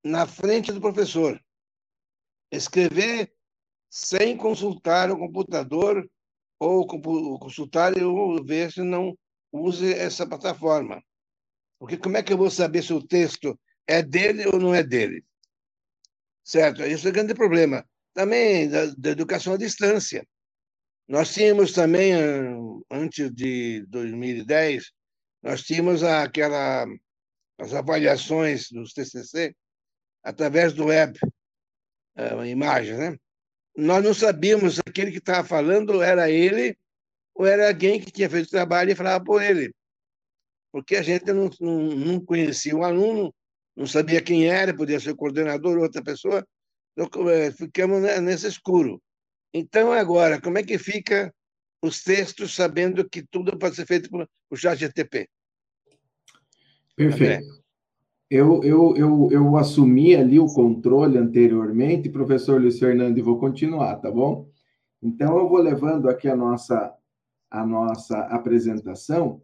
na 0.04 0.28
frente 0.28 0.72
do 0.72 0.82
professor. 0.82 1.42
Escrever 2.52 3.34
sem 3.90 4.38
consultar 4.38 5.12
o 5.12 5.18
computador 5.18 6.10
ou 6.60 6.86
consultar 7.40 7.98
e 7.98 8.02
ver 8.46 8.72
se 8.72 8.82
não 8.82 9.18
use 9.52 9.94
essa 9.94 10.28
plataforma. 10.28 11.02
Porque 11.80 11.98
como 11.98 12.18
é 12.18 12.24
que 12.24 12.34
eu 12.34 12.38
vou 12.38 12.52
saber 12.52 12.84
se 12.84 12.94
o 12.94 13.06
texto 13.06 13.58
é 13.88 14.04
dele 14.04 14.46
ou 14.48 14.60
não 14.60 14.76
é 14.76 14.84
dele? 14.84 15.24
Certo? 16.44 16.84
Esse 16.84 17.08
é 17.08 17.10
o 17.10 17.14
grande 17.14 17.34
problema. 17.34 17.86
também 18.14 18.70
da, 18.70 18.88
da 18.98 19.12
educação 19.12 19.54
à 19.54 19.58
distância. 19.58 20.28
Nós 21.08 21.34
tínhamos 21.34 21.74
também, 21.74 22.14
antes 22.92 23.32
de 23.34 23.86
2010, 23.88 24.92
nós 25.42 25.64
tínhamos 25.64 26.04
aquela, 26.04 26.86
as 27.58 27.74
avaliações 27.74 28.70
dos 28.70 28.94
TCC 28.94 29.56
através 30.22 30.74
do 30.74 30.86
web, 30.86 31.18
imagens, 32.46 33.00
né? 33.00 33.18
Nós 33.80 34.04
não 34.04 34.14
sabíamos 34.14 34.76
se 34.76 34.82
aquele 34.86 35.10
que 35.10 35.20
estava 35.20 35.48
falando 35.48 36.02
era 36.02 36.30
ele 36.30 36.78
ou 37.34 37.46
era 37.46 37.70
alguém 37.70 38.02
que 38.02 38.12
tinha 38.12 38.30
feito 38.30 38.48
o 38.48 38.52
trabalho 38.52 38.92
e 38.92 38.96
falava 38.96 39.24
por 39.24 39.42
ele. 39.42 39.74
Porque 40.70 40.98
a 40.98 41.02
gente 41.02 41.32
não, 41.32 41.50
não, 41.62 41.80
não 41.80 42.26
conhecia 42.26 42.76
o 42.76 42.84
aluno, 42.84 43.34
não 43.74 43.88
sabia 43.88 44.22
quem 44.22 44.50
era, 44.50 44.76
podia 44.76 45.00
ser 45.00 45.12
o 45.12 45.16
coordenador 45.16 45.78
ou 45.78 45.84
outra 45.84 46.04
pessoa, 46.04 46.46
então 46.92 47.30
é, 47.30 47.52
ficamos 47.52 48.02
nesse 48.22 48.48
escuro. 48.48 49.02
Então, 49.54 49.94
agora, 49.94 50.42
como 50.42 50.58
é 50.58 50.64
que 50.64 50.78
fica 50.78 51.34
os 51.82 52.04
textos 52.04 52.54
sabendo 52.54 53.10
que 53.10 53.24
tudo 53.24 53.58
pode 53.58 53.78
ser 53.78 53.88
feito 53.88 54.10
por, 54.10 54.28
por 54.50 54.60
chat 54.60 54.78
GTP? 54.78 55.30
Perfeito. 56.98 57.64
Eu, 58.30 58.64
eu, 58.64 58.96
eu, 58.96 59.32
eu 59.32 59.58
assumi 59.58 60.16
ali 60.16 60.40
o 60.40 60.46
controle 60.46 61.18
anteriormente, 61.18 62.10
professor 62.10 62.62
Luiz 62.62 62.78
Fernando, 62.78 63.18
e 63.18 63.24
vou 63.24 63.40
continuar, 63.40 63.96
tá 63.96 64.12
bom? 64.12 64.48
Então, 65.02 65.38
eu 65.40 65.50
vou 65.50 65.60
levando 65.60 66.08
aqui 66.08 66.28
a 66.28 66.36
nossa, 66.36 66.94
a 67.50 67.66
nossa 67.66 68.20
apresentação. 68.26 69.42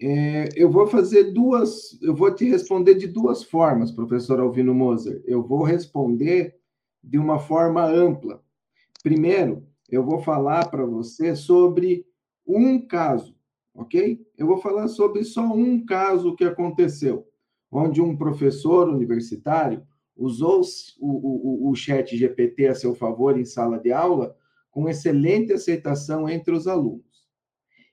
É, 0.00 0.48
eu 0.54 0.70
vou 0.70 0.86
fazer 0.86 1.32
duas, 1.32 2.00
eu 2.02 2.14
vou 2.14 2.32
te 2.34 2.44
responder 2.44 2.94
de 2.94 3.06
duas 3.06 3.42
formas, 3.42 3.90
professor 3.90 4.38
Alvino 4.38 4.74
Moser. 4.74 5.22
Eu 5.26 5.42
vou 5.42 5.62
responder 5.62 6.56
de 7.02 7.18
uma 7.18 7.38
forma 7.38 7.84
ampla. 7.84 8.42
Primeiro, 9.02 9.66
eu 9.88 10.04
vou 10.04 10.20
falar 10.20 10.68
para 10.68 10.84
você 10.84 11.34
sobre 11.34 12.04
um 12.46 12.86
caso, 12.86 13.34
ok? 13.74 14.20
Eu 14.36 14.46
vou 14.46 14.58
falar 14.58 14.88
sobre 14.88 15.24
só 15.24 15.42
um 15.42 15.84
caso 15.84 16.36
que 16.36 16.44
aconteceu, 16.44 17.26
onde 17.70 18.00
um 18.00 18.16
professor 18.16 18.88
universitário 18.88 19.82
usou 20.16 20.62
o, 20.98 21.66
o, 21.66 21.70
o 21.70 21.74
chat 21.74 22.16
GPT 22.16 22.66
a 22.66 22.74
seu 22.74 22.94
favor 22.94 23.38
em 23.38 23.44
sala 23.44 23.78
de 23.78 23.92
aula 23.92 24.36
com 24.70 24.88
excelente 24.88 25.52
aceitação 25.52 26.28
entre 26.28 26.54
os 26.54 26.66
alunos. 26.66 27.26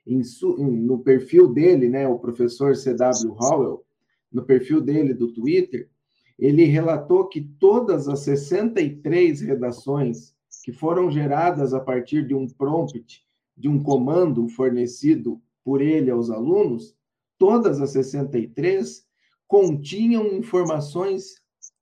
Em, 0.05 0.22
no 0.60 1.00
perfil 1.00 1.51
dele, 1.53 1.89
né, 1.89 2.08
o 2.08 2.20
professor 2.20 2.75
C.W. 2.75 3.36
Howell, 3.39 3.86
no 4.32 4.44
perfil 4.44 4.82
dele 4.82 5.13
do 5.13 5.32
Twitter, 5.34 5.89
ele 6.38 6.65
relatou 6.65 7.27
que 7.27 7.41
todas 7.41 8.08
as 8.08 8.20
63 8.22 9.41
redações 9.41 10.36
que 10.63 10.72
foram 10.72 11.10
geradas 11.10 11.74
a 11.74 11.79
partir 11.79 12.27
de 12.27 12.34
um 12.34 12.48
prompt, 12.48 13.24
de 13.55 13.70
um 13.70 13.82
comando 13.82 14.48
fornecido 14.50 15.41
por 15.63 15.82
ele 15.82 16.12
aos 16.12 16.29
alunos, 16.29 16.96
todas 17.38 17.79
as 17.82 17.91
63 17.91 19.04
continham 19.47 20.27
informações 20.33 21.35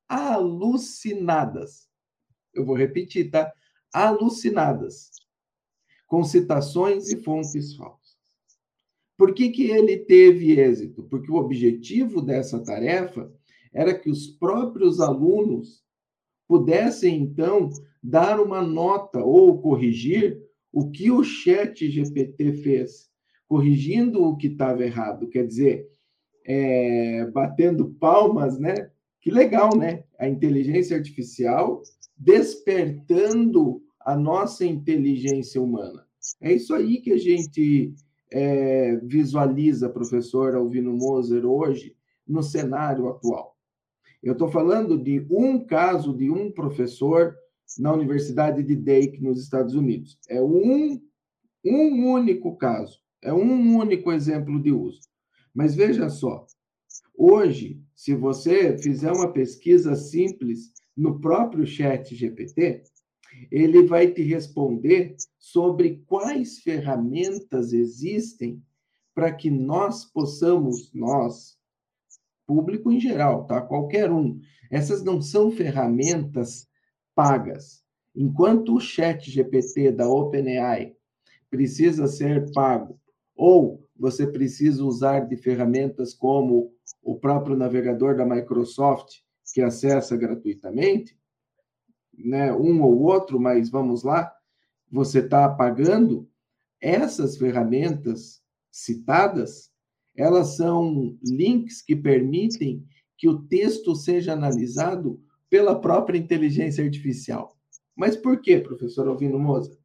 alucinadas. 0.08 1.88
Eu 2.54 2.66
vou 2.66 2.76
repetir, 2.76 3.32
tá? 3.32 3.52
Alucinadas, 3.94 5.12
com 6.08 6.24
citações 6.24 7.12
e 7.12 7.22
fontes 7.24 7.76
falsas. 7.76 8.04
Por 9.18 9.34
que, 9.34 9.50
que 9.50 9.70
ele 9.70 9.98
teve 9.98 10.60
êxito? 10.60 11.04
Porque 11.04 11.32
o 11.32 11.36
objetivo 11.36 12.22
dessa 12.22 12.64
tarefa 12.64 13.32
era 13.72 13.98
que 13.98 14.10
os 14.10 14.28
próprios 14.28 15.00
alunos 15.00 15.84
pudessem, 16.48 17.22
então, 17.22 17.70
dar 18.02 18.40
uma 18.40 18.62
nota 18.62 19.24
ou 19.24 19.62
corrigir 19.62 20.42
o 20.72 20.92
que 20.92 21.10
o 21.10 21.24
chat 21.24 21.90
GPT 21.90 22.54
fez, 22.54 23.10
corrigindo 23.48 24.24
o 24.24 24.36
que 24.36 24.48
estava 24.48 24.84
errado, 24.84 25.30
quer 25.30 25.46
dizer, 25.46 25.88
é, 26.46 27.26
batendo 27.32 27.94
palmas, 28.00 28.60
né? 28.60 28.90
Que 29.22 29.32
legal, 29.32 29.76
né? 29.76 30.04
A 30.20 30.28
inteligência 30.28 30.98
artificial 30.98 31.82
despertando 32.18 33.82
a 34.00 34.16
nossa 34.16 34.66
inteligência 34.66 35.62
humana. 35.62 36.06
É 36.42 36.52
isso 36.54 36.74
aí 36.74 37.02
que 37.02 37.12
a 37.12 37.18
gente 37.18 37.94
é, 38.32 38.98
visualiza, 38.98 39.90
professor 39.90 40.56
Alvino 40.56 40.94
Moser, 40.94 41.46
hoje, 41.46 41.96
no 42.28 42.42
cenário 42.42 43.08
atual. 43.08 43.56
Eu 44.22 44.34
estou 44.34 44.50
falando 44.50 44.98
de 44.98 45.26
um 45.30 45.60
caso 45.60 46.16
de 46.16 46.30
um 46.30 46.52
professor 46.52 47.36
na 47.78 47.92
Universidade 47.92 48.64
de 48.64 48.76
Dake, 48.76 49.22
nos 49.22 49.42
Estados 49.42 49.76
Unidos. 49.76 50.18
É 50.30 50.42
um, 50.42 51.02
um 51.66 52.12
único 52.12 52.56
caso, 52.56 53.00
é 53.22 53.34
um 53.34 53.78
único 53.78 54.12
exemplo 54.12 54.62
de 54.62 54.72
uso. 54.72 55.02
Mas 55.54 55.76
veja 55.76 56.10
só, 56.10 56.46
hoje, 57.16 57.82
se 57.96 58.16
você 58.16 58.78
fizer 58.78 59.12
uma 59.12 59.32
pesquisa 59.32 59.96
simples 59.96 60.74
no 60.96 61.20
próprio 61.20 61.66
chat 61.66 62.16
GPT, 62.16 62.84
ele 63.52 63.84
vai 63.86 64.12
te 64.12 64.22
responder 64.22 65.16
sobre 65.40 66.04
quais 66.06 66.60
ferramentas 66.60 67.74
existem 67.74 68.62
para 69.14 69.32
que 69.32 69.50
nós 69.50 70.06
possamos, 70.06 70.92
nós, 70.94 71.58
público 72.46 72.92
em 72.92 73.00
geral, 73.00 73.46
tá? 73.46 73.62
Qualquer 73.62 74.12
um. 74.12 74.40
Essas 74.72 75.04
não 75.04 75.22
são 75.22 75.52
ferramentas 75.52 76.68
pagas. 77.16 77.84
Enquanto 78.16 78.76
o 78.76 78.80
chat 78.80 79.30
GPT 79.30 79.92
da 79.92 80.08
OpenAI 80.10 80.96
precisa 81.50 82.08
ser 82.08 82.52
pago, 82.52 83.00
ou 83.36 83.83
você 84.04 84.28
precisa 84.28 84.84
usar 84.84 85.22
de 85.22 85.38
ferramentas 85.38 86.14
como 86.14 86.74
o 87.02 87.18
próprio 87.18 87.56
navegador 87.56 88.18
da 88.18 88.26
Microsoft, 88.26 89.20
que 89.54 89.62
acessa 89.62 90.18
gratuitamente, 90.18 91.18
né, 92.14 92.52
um 92.52 92.82
ou 92.82 93.00
outro, 93.00 93.40
mas 93.40 93.70
vamos 93.70 94.04
lá, 94.04 94.30
você 94.92 95.20
está 95.20 95.48
pagando, 95.48 96.30
essas 96.82 97.38
ferramentas 97.38 98.42
citadas, 98.70 99.72
elas 100.18 100.58
são 100.58 101.18
links 101.24 101.82
que 101.82 101.96
permitem 101.96 102.86
que 103.18 103.30
o 103.30 103.44
texto 103.44 103.96
seja 103.96 104.34
analisado 104.34 105.18
pela 105.50 105.80
própria 105.80 106.18
inteligência 106.18 106.84
artificial. 106.84 107.58
Mas 107.96 108.18
por 108.18 108.42
quê, 108.42 108.60
professor 108.60 109.08
Alvino 109.08 109.40
Moza? 109.40 109.80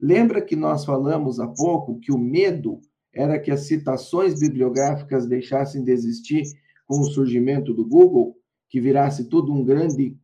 Lembra 0.00 0.40
que 0.40 0.56
nós 0.56 0.86
falamos 0.86 1.38
há 1.38 1.46
pouco 1.46 2.00
que 2.00 2.10
o 2.10 2.16
medo 2.16 2.80
era 3.12 3.38
que 3.38 3.50
as 3.50 3.66
citações 3.66 4.40
bibliográficas 4.40 5.26
deixassem 5.26 5.84
de 5.84 5.92
existir 5.92 6.42
com 6.86 7.00
o 7.00 7.04
surgimento 7.04 7.74
do 7.74 7.86
Google, 7.86 8.36
que 8.68 8.80
virasse 8.80 9.28
tudo 9.28 9.52
um 9.52 9.64
grande 9.64 10.16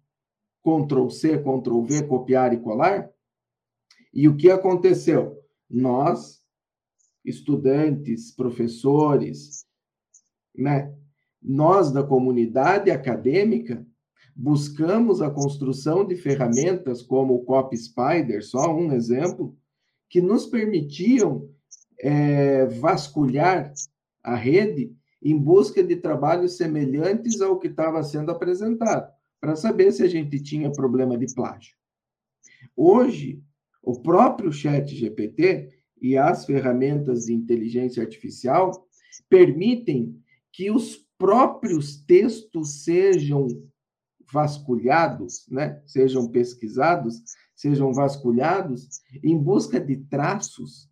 Ctrl-C, 0.62 1.38
Ctrl-V, 1.38 2.06
copiar 2.06 2.52
e 2.52 2.58
colar? 2.58 3.10
E 4.12 4.28
o 4.28 4.36
que 4.36 4.50
aconteceu? 4.50 5.38
Nós, 5.68 6.42
estudantes, 7.24 8.32
professores, 8.32 9.66
né? 10.54 10.94
nós 11.42 11.92
da 11.92 12.02
comunidade 12.02 12.90
acadêmica, 12.90 13.86
buscamos 14.34 15.20
a 15.20 15.30
construção 15.30 16.06
de 16.06 16.16
ferramentas 16.16 17.02
como 17.02 17.34
o 17.34 17.44
Copy 17.44 17.76
Spider, 17.76 18.44
só 18.44 18.74
um 18.74 18.92
exemplo, 18.92 19.56
que 20.08 20.20
nos 20.20 20.46
permitiam 20.46 21.48
é, 22.00 22.66
vasculhar 22.66 23.72
a 24.22 24.34
rede 24.34 24.92
em 25.22 25.36
busca 25.36 25.82
de 25.82 25.96
trabalhos 25.96 26.56
semelhantes 26.56 27.40
ao 27.40 27.58
que 27.58 27.68
estava 27.68 28.02
sendo 28.02 28.30
apresentado, 28.30 29.12
para 29.40 29.56
saber 29.56 29.92
se 29.92 30.02
a 30.02 30.08
gente 30.08 30.40
tinha 30.40 30.70
problema 30.70 31.18
de 31.18 31.32
plágio. 31.34 31.74
Hoje, 32.76 33.42
o 33.82 34.00
próprio 34.00 34.52
Chat 34.52 34.94
GPT 34.94 35.70
e 36.00 36.16
as 36.16 36.44
ferramentas 36.44 37.26
de 37.26 37.34
inteligência 37.34 38.02
artificial 38.02 38.86
permitem 39.28 40.20
que 40.52 40.70
os 40.70 40.96
próprios 41.18 42.04
textos 42.04 42.84
sejam 42.84 43.48
vasculhados, 44.32 45.46
né? 45.48 45.82
sejam 45.86 46.28
pesquisados, 46.28 47.22
sejam 47.56 47.92
vasculhados 47.92 49.00
em 49.22 49.36
busca 49.36 49.80
de 49.80 49.96
traços 49.96 50.88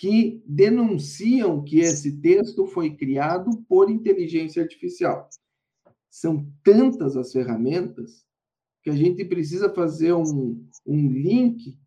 que 0.00 0.42
denunciam 0.46 1.62
que 1.62 1.80
esse 1.80 2.22
texto 2.22 2.64
foi 2.64 2.96
criado 2.96 3.50
por 3.68 3.90
inteligência 3.90 4.62
artificial. 4.62 5.28
São 6.08 6.50
tantas 6.64 7.18
as 7.18 7.30
ferramentas 7.30 8.24
que 8.82 8.88
a 8.88 8.94
gente 8.94 9.22
precisa 9.26 9.68
fazer 9.68 10.14
um, 10.14 10.66
um 10.86 11.12
link 11.12 11.78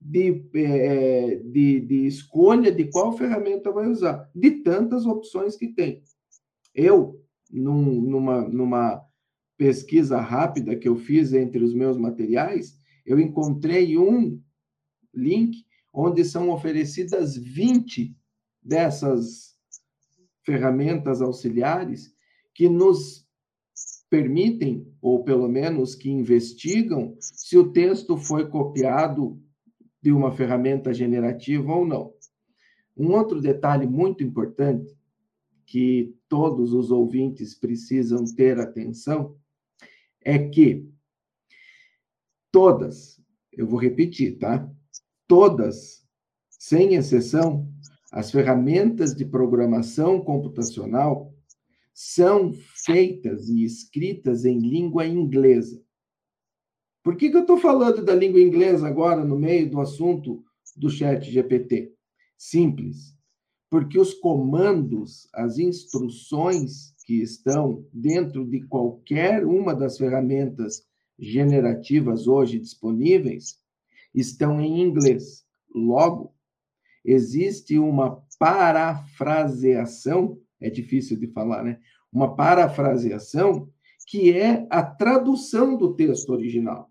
de, 0.00 0.44
é, 0.56 1.36
de, 1.36 1.80
de 1.82 2.04
escolha 2.04 2.72
de 2.72 2.86
qual 2.90 3.16
ferramenta 3.16 3.70
vai 3.70 3.88
usar, 3.88 4.28
de 4.34 4.62
tantas 4.62 5.06
opções 5.06 5.54
que 5.54 5.68
tem. 5.68 6.02
Eu, 6.74 7.24
num, 7.48 8.00
numa, 8.00 8.40
numa 8.48 9.06
pesquisa 9.56 10.20
rápida 10.20 10.74
que 10.74 10.88
eu 10.88 10.96
fiz 10.96 11.32
entre 11.32 11.62
os 11.62 11.72
meus 11.72 11.96
materiais, 11.96 12.76
eu 13.06 13.20
encontrei 13.20 13.96
um 13.96 14.42
link 15.14 15.64
onde 15.92 16.24
são 16.24 16.50
oferecidas 16.50 17.36
20 17.36 18.16
dessas 18.62 19.56
ferramentas 20.44 21.20
auxiliares 21.20 22.14
que 22.54 22.68
nos 22.68 23.26
permitem, 24.08 24.86
ou 25.00 25.24
pelo 25.24 25.48
menos 25.48 25.94
que 25.94 26.10
investigam, 26.10 27.16
se 27.18 27.56
o 27.56 27.72
texto 27.72 28.16
foi 28.16 28.48
copiado 28.48 29.40
de 30.02 30.12
uma 30.12 30.32
ferramenta 30.32 30.92
generativa 30.92 31.72
ou 31.72 31.86
não. 31.86 32.12
Um 32.96 33.12
outro 33.12 33.40
detalhe 33.40 33.86
muito 33.86 34.22
importante 34.22 34.94
que 35.64 36.14
todos 36.28 36.72
os 36.74 36.90
ouvintes 36.90 37.54
precisam 37.54 38.24
ter 38.24 38.58
atenção 38.58 39.36
é 40.20 40.38
que 40.38 40.86
todas, 42.50 43.18
eu 43.50 43.66
vou 43.66 43.80
repetir, 43.80 44.38
tá? 44.38 44.70
Todas, 45.34 46.06
sem 46.50 46.94
exceção, 46.94 47.66
as 48.12 48.30
ferramentas 48.30 49.14
de 49.14 49.24
programação 49.24 50.20
computacional 50.20 51.34
são 51.94 52.52
feitas 52.84 53.48
e 53.48 53.64
escritas 53.64 54.44
em 54.44 54.58
língua 54.58 55.06
inglesa. 55.06 55.82
Por 57.02 57.16
que, 57.16 57.30
que 57.30 57.36
eu 57.38 57.40
estou 57.40 57.56
falando 57.56 58.04
da 58.04 58.14
língua 58.14 58.42
inglesa 58.42 58.86
agora 58.86 59.24
no 59.24 59.38
meio 59.38 59.70
do 59.70 59.80
assunto 59.80 60.44
do 60.76 60.90
chat 60.90 61.24
GPT? 61.24 61.94
Simples. 62.36 63.16
Porque 63.70 63.98
os 63.98 64.12
comandos, 64.12 65.30
as 65.32 65.56
instruções 65.56 66.94
que 67.06 67.22
estão 67.22 67.86
dentro 67.90 68.46
de 68.46 68.66
qualquer 68.66 69.46
uma 69.46 69.74
das 69.74 69.96
ferramentas 69.96 70.82
generativas 71.18 72.26
hoje 72.26 72.58
disponíveis 72.58 73.61
estão 74.14 74.60
em 74.60 74.80
inglês. 74.80 75.44
Logo, 75.74 76.34
existe 77.04 77.78
uma 77.78 78.22
parafraseação, 78.38 80.38
é 80.60 80.70
difícil 80.70 81.18
de 81.18 81.26
falar, 81.28 81.62
né? 81.62 81.80
Uma 82.12 82.36
parafraseação 82.36 83.70
que 84.06 84.32
é 84.32 84.66
a 84.70 84.82
tradução 84.82 85.76
do 85.76 85.94
texto 85.94 86.30
original. 86.30 86.90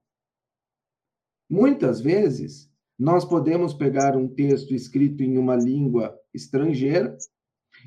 Muitas 1.49 2.01
vezes, 2.01 2.69
nós 2.97 3.25
podemos 3.25 3.73
pegar 3.73 4.15
um 4.15 4.27
texto 4.27 4.73
escrito 4.73 5.23
em 5.23 5.37
uma 5.37 5.55
língua 5.55 6.17
estrangeira 6.33 7.17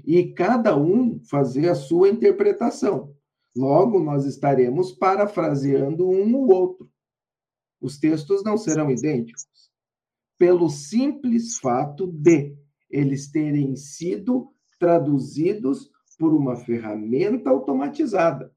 e 0.04 0.32
cada 0.32 0.76
um 0.76 1.20
fazer 1.24 1.68
a 1.68 1.74
sua 1.74 2.08
interpretação. 2.08 3.14
Logo, 3.56 4.00
nós 4.00 4.24
estaremos 4.24 4.92
parafraseando 4.92 6.08
um 6.08 6.34
ou 6.34 6.52
outro. 6.52 6.90
Os 7.84 7.98
textos 7.98 8.42
não 8.42 8.56
serão 8.56 8.90
idênticos, 8.90 9.44
pelo 10.38 10.70
simples 10.70 11.58
fato 11.58 12.06
de 12.06 12.56
eles 12.90 13.30
terem 13.30 13.76
sido 13.76 14.48
traduzidos 14.80 15.90
por 16.18 16.32
uma 16.32 16.56
ferramenta 16.56 17.50
automatizada. 17.50 18.50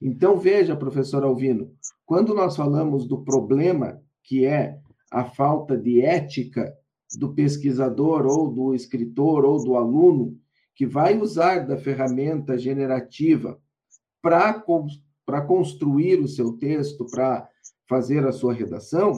Então, 0.00 0.40
veja, 0.40 0.74
professor 0.74 1.22
Alvino, 1.22 1.72
quando 2.04 2.34
nós 2.34 2.56
falamos 2.56 3.06
do 3.06 3.22
problema 3.22 4.02
que 4.24 4.44
é 4.44 4.80
a 5.08 5.24
falta 5.24 5.78
de 5.78 6.00
ética 6.00 6.76
do 7.16 7.32
pesquisador 7.32 8.26
ou 8.26 8.50
do 8.50 8.74
escritor 8.74 9.44
ou 9.44 9.62
do 9.62 9.76
aluno 9.76 10.36
que 10.74 10.84
vai 10.84 11.16
usar 11.16 11.60
da 11.64 11.76
ferramenta 11.76 12.58
generativa 12.58 13.56
para 14.20 14.60
construir 15.46 16.18
o 16.18 16.26
seu 16.26 16.54
texto, 16.54 17.06
para 17.06 17.48
fazer 17.88 18.26
a 18.26 18.32
sua 18.32 18.52
redação, 18.52 19.12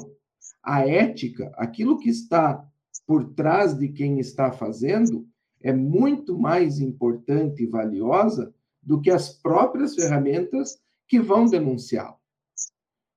a 0.62 0.86
ética, 0.86 1.52
aquilo 1.56 1.98
que 1.98 2.08
está 2.08 2.66
por 3.06 3.34
trás 3.34 3.76
de 3.76 3.88
quem 3.88 4.18
está 4.18 4.50
fazendo, 4.50 5.26
é 5.60 5.72
muito 5.72 6.38
mais 6.38 6.80
importante 6.80 7.62
e 7.62 7.66
valiosa 7.66 8.54
do 8.82 9.00
que 9.00 9.10
as 9.10 9.30
próprias 9.30 9.94
ferramentas 9.94 10.78
que 11.08 11.20
vão 11.20 11.46
denunciá-lo. 11.46 12.16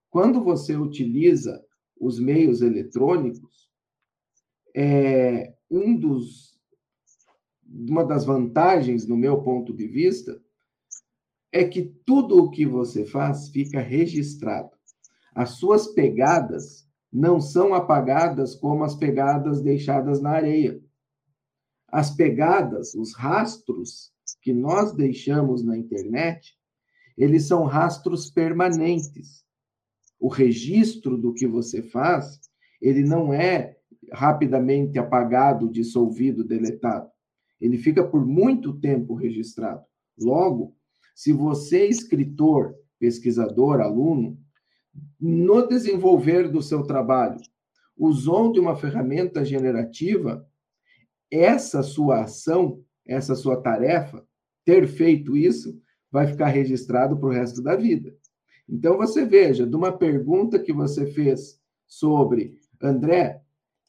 Quando 0.10 0.44
você 0.44 0.76
utiliza 0.76 1.64
os 2.00 2.20
meios 2.20 2.62
eletrônicos, 2.62 3.70
é, 4.76 5.54
um 5.70 5.96
dos, 5.98 6.58
uma 7.66 8.06
das 8.06 8.26
vantagens, 8.26 9.08
no 9.08 9.18
meu 9.18 9.42
ponto 9.42 9.74
de 9.74 9.88
vista, 9.88 10.42
é 11.52 11.64
que 11.64 11.84
tudo 12.06 12.38
o 12.38 12.50
que 12.50 12.66
você 12.66 13.06
faz 13.06 13.50
fica 13.50 13.80
registrado. 13.82 14.77
As 15.38 15.52
suas 15.52 15.86
pegadas 15.94 16.90
não 17.14 17.40
são 17.40 17.72
apagadas 17.76 18.56
como 18.56 18.84
as 18.84 18.96
pegadas 18.96 19.62
deixadas 19.62 20.20
na 20.20 20.32
areia. 20.32 20.82
As 21.88 22.10
pegadas, 22.10 22.96
os 22.96 23.14
rastros 23.14 24.12
que 24.42 24.52
nós 24.52 24.94
deixamos 24.94 25.64
na 25.64 25.78
internet, 25.78 26.58
eles 27.16 27.44
são 27.44 27.66
rastros 27.66 28.32
permanentes. 28.32 29.46
O 30.20 30.28
registro 30.28 31.16
do 31.16 31.32
que 31.32 31.46
você 31.46 31.84
faz, 31.84 32.40
ele 32.82 33.04
não 33.04 33.32
é 33.32 33.78
rapidamente 34.12 34.98
apagado, 34.98 35.70
dissolvido, 35.70 36.44
deletado. 36.44 37.12
Ele 37.62 37.78
fica 37.78 38.04
por 38.04 38.26
muito 38.26 38.74
tempo 38.80 39.14
registrado. 39.14 39.86
Logo, 40.20 40.76
se 41.14 41.32
você, 41.32 41.86
escritor, 41.86 42.74
pesquisador, 42.98 43.82
aluno, 43.82 44.36
no 45.20 45.68
desenvolver 45.68 46.50
do 46.50 46.62
seu 46.62 46.84
trabalho, 46.84 47.40
usou 47.98 48.52
de 48.52 48.60
uma 48.60 48.76
ferramenta 48.76 49.44
generativa, 49.44 50.48
essa 51.32 51.82
sua 51.82 52.22
ação, 52.22 52.82
essa 53.06 53.36
sua 53.36 53.58
tarefa, 53.62 54.26
ter 54.64 54.88
feito 54.88 55.36
isso, 55.36 55.80
vai 56.12 56.28
ficar 56.28 56.48
registrado 56.48 57.18
para 57.18 57.30
o 57.30 57.32
resto 57.32 57.62
da 57.62 57.76
vida. 57.76 58.16
Então, 58.70 58.98
você 58.98 59.26
veja, 59.26 59.66
de 59.66 59.76
uma 59.76 59.92
pergunta 59.92 60.60
que 60.60 60.74
você 60.74 61.06
fez 61.08 61.60
sobre, 61.88 62.58
André, 62.82 63.42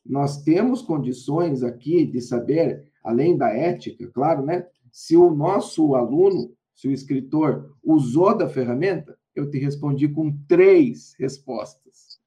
nós 0.06 0.42
temos 0.42 0.80
condições 0.80 1.62
aqui 1.62 2.06
de 2.06 2.20
saber, 2.20 2.90
além 3.04 3.36
da 3.36 3.50
ética, 3.50 4.08
claro, 4.08 4.44
né? 4.44 4.66
Se 4.90 5.16
o 5.16 5.30
nosso 5.30 5.94
aluno 5.94 6.56
se 6.78 6.86
o 6.86 6.92
escritor 6.92 7.76
usou 7.82 8.38
da 8.38 8.48
ferramenta, 8.48 9.18
eu 9.38 9.50
te 9.50 9.58
respondi 9.58 10.08
com 10.08 10.36
três 10.46 11.14
respostas. 11.18 12.20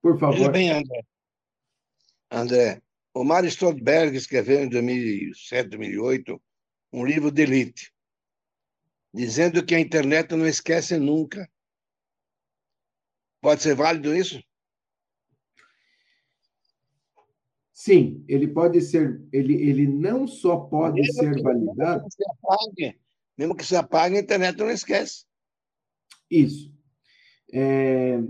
Por 0.00 0.18
favor. 0.18 0.50
bem, 0.50 0.70
André. 0.70 1.04
André, 2.30 2.82
o 3.14 3.24
Mário 3.24 3.48
Stolberg 3.48 4.16
escreveu 4.16 4.64
em 4.64 4.68
2007, 4.68 5.68
2008, 5.68 6.42
um 6.92 7.04
livro 7.04 7.30
de 7.30 7.42
elite, 7.42 7.92
dizendo 9.12 9.64
que 9.64 9.74
a 9.74 9.80
internet 9.80 10.34
não 10.34 10.46
esquece 10.46 10.98
nunca. 10.98 11.48
Pode 13.40 13.62
ser 13.62 13.74
válido 13.74 14.14
isso? 14.14 14.42
Sim, 17.72 18.24
ele 18.28 18.46
pode 18.46 18.80
ser, 18.80 19.20
ele, 19.32 19.54
ele 19.54 19.86
não 19.86 20.26
só 20.26 20.56
pode 20.56 21.00
Mesmo 21.00 21.14
ser 21.14 21.42
validado. 21.42 22.06
Se 22.10 22.24
apague, 22.30 23.00
mesmo 23.36 23.56
que 23.56 23.64
se 23.64 23.76
apague, 23.76 24.16
a 24.16 24.20
internet 24.20 24.56
não 24.56 24.70
esquece. 24.70 25.24
Isso. 26.32 26.72
É, 27.52 28.22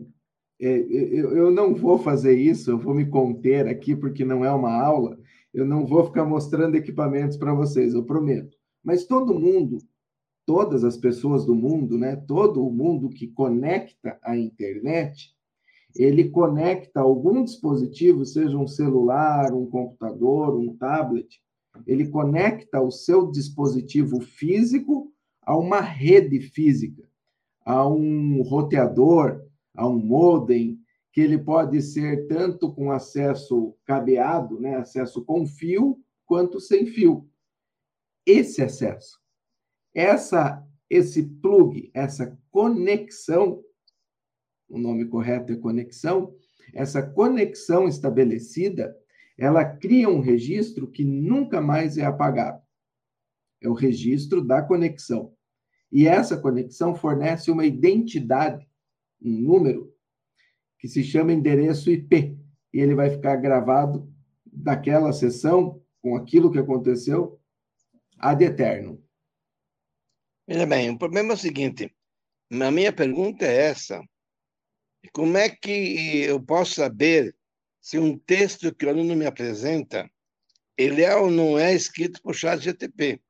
é, 0.61 0.79
eu, 0.89 1.37
eu 1.37 1.51
não 1.51 1.73
vou 1.75 1.99
fazer 1.99 2.37
isso, 2.37 2.71
eu 2.71 2.79
vou 2.79 2.95
me 2.95 3.07
conter 3.07 3.69
aqui, 3.69 3.95
porque 3.95 4.25
não 4.25 4.45
é 4.45 4.53
uma 4.53 4.73
aula. 4.73 5.17
Eu 5.55 5.65
não 5.65 5.87
vou 5.87 6.05
ficar 6.05 6.25
mostrando 6.25 6.75
equipamentos 6.75 7.37
para 7.37 7.55
vocês, 7.55 7.95
eu 7.95 8.05
prometo. 8.05 8.57
Mas 8.83 9.05
todo 9.05 9.39
mundo, 9.39 9.79
todas 10.45 10.83
as 10.83 10.97
pessoas 10.97 11.45
do 11.45 11.55
mundo, 11.55 11.97
né, 11.97 12.17
todo 12.17 12.67
o 12.67 12.73
mundo 12.73 13.09
que 13.09 13.29
conecta 13.29 14.19
a 14.23 14.37
internet, 14.37 15.33
ele 15.95 16.31
conecta 16.31 17.01
algum 17.01 17.45
dispositivo, 17.45 18.25
seja 18.25 18.57
um 18.57 18.67
celular, 18.67 19.53
um 19.53 19.67
computador, 19.67 20.59
um 20.59 20.75
tablet, 20.75 21.41
ele 21.87 22.09
conecta 22.09 22.81
o 22.81 22.91
seu 22.91 23.31
dispositivo 23.31 24.21
físico 24.21 25.13
a 25.43 25.57
uma 25.57 25.81
rede 25.81 26.41
física, 26.41 27.03
a 27.65 27.87
um 27.87 28.43
roteador, 28.43 29.45
a 29.75 29.87
um 29.89 29.99
modem, 29.99 30.79
que 31.13 31.21
ele 31.21 31.39
pode 31.39 31.81
ser 31.83 32.27
tanto 32.27 32.73
com 32.73 32.91
acesso 32.91 33.77
cabeado, 33.85 34.59
né, 34.59 34.77
acesso 34.77 35.25
com 35.25 35.47
fio, 35.47 35.99
quanto 36.25 36.59
sem 36.59 36.87
fio. 36.87 37.29
Esse 38.25 38.63
acesso, 38.63 39.21
essa 39.95 40.67
esse 40.93 41.23
plug, 41.23 41.91
essa 41.95 42.39
conexão, 42.51 43.65
o 44.69 44.79
nome 44.79 45.07
correto 45.07 45.51
é 45.51 45.57
conexão, 45.57 46.37
essa 46.75 47.03
conexão 47.03 47.89
estabelecida, 47.89 48.95
ela 49.39 49.65
cria 49.65 50.07
um 50.11 50.21
registro 50.21 50.87
que 50.87 51.03
nunca 51.03 51.63
mais 51.63 51.97
é 51.97 52.05
apagado. 52.05 52.63
É 53.63 53.71
o 53.71 53.73
registro 53.73 54.45
da 54.45 54.61
conexão. 54.61 55.35
E 55.93 56.09
essa 56.09 56.39
conexão 56.39 56.95
fornece 56.95 57.51
uma 57.51 57.67
identidade, 57.67 58.67
um 59.21 59.31
número, 59.31 59.95
que 60.79 60.89
se 60.89 61.05
chama 61.05 61.35
endereço 61.35 61.91
IP, 61.91 62.39
e 62.73 62.81
ele 62.81 62.95
vai 62.95 63.11
ficar 63.11 63.37
gravado 63.37 64.11
daquela 64.47 65.13
sessão, 65.13 65.83
com 66.01 66.17
aquilo 66.17 66.51
que 66.51 66.59
aconteceu, 66.59 67.39
ad 68.19 68.43
eterno. 68.43 69.05
Veja 70.49 70.67
bem, 70.67 70.91
o 70.91 70.99
problema 70.99 71.33
é 71.33 71.35
o 71.35 71.39
seguinte: 71.39 71.95
a 72.51 72.71
minha 72.71 72.93
pergunta 72.93 73.45
é 73.45 73.67
essa. 73.67 74.03
Como 75.13 75.37
é 75.37 75.49
que 75.51 76.23
eu 76.25 76.43
posso 76.43 76.75
saber 76.75 77.37
se 77.81 77.99
um 77.99 78.19
texto 78.19 78.75
que 78.75 78.87
o 78.87 78.89
aluno 78.89 79.15
me 79.15 79.27
apresenta, 79.27 80.11
ele 80.77 81.03
é 81.03 81.15
ou 81.15 81.31
não 81.31 81.59
é 81.59 81.75
escrito 81.75 82.23
por 82.23 82.35
chat 82.35 82.61
GTP? 82.61 83.21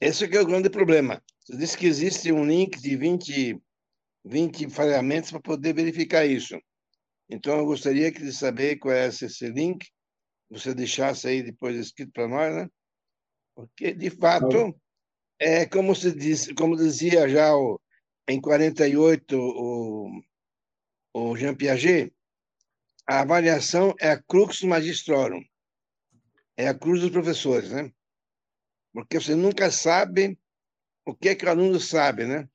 Esse 0.00 0.24
é, 0.24 0.40
o 0.40 0.46
grande 0.46 0.70
problema. 0.70 1.22
Você 1.44 1.56
disse 1.56 1.76
que 1.76 1.86
existe 1.86 2.30
um 2.32 2.44
link 2.44 2.80
de 2.80 2.96
20 2.96 3.60
20 4.24 4.68
ferramentas 4.68 5.30
para 5.30 5.40
poder 5.40 5.72
verificar 5.72 6.26
isso. 6.26 6.60
Então, 7.30 7.58
eu 7.58 7.64
gostaria 7.64 8.10
de 8.10 8.32
saber 8.32 8.76
qual 8.76 8.94
é 8.94 9.06
esse 9.06 9.48
link, 9.48 9.86
você 10.50 10.74
deixasse 10.74 11.28
aí 11.28 11.42
depois 11.42 11.76
escrito 11.76 12.12
para 12.12 12.28
nós, 12.28 12.54
né? 12.54 12.68
Porque, 13.54 13.92
de 13.92 14.10
fato, 14.10 14.78
é 15.38 15.66
como 15.66 15.94
se 15.94 16.12
diz, 16.12 16.52
como 16.52 16.76
dizia 16.76 17.28
já 17.28 17.54
o, 17.54 17.80
em 18.28 18.40
48 18.40 19.36
o, 19.36 20.20
o 21.14 21.36
Jean 21.36 21.54
Piaget, 21.54 22.12
a 23.06 23.20
avaliação 23.20 23.94
é 24.00 24.10
a 24.10 24.22
crux 24.22 24.62
magistrorum, 24.62 25.42
é 26.56 26.68
a 26.68 26.78
cruz 26.78 27.00
dos 27.00 27.10
professores, 27.10 27.70
né? 27.70 27.92
Porque 28.92 29.20
você 29.20 29.34
nunca 29.34 29.70
sabe 29.70 30.38
o 31.04 31.14
que 31.14 31.30
é 31.30 31.34
que 31.34 31.44
o 31.44 31.50
aluno 31.50 31.78
sabe, 31.80 32.26
né? 32.26 32.48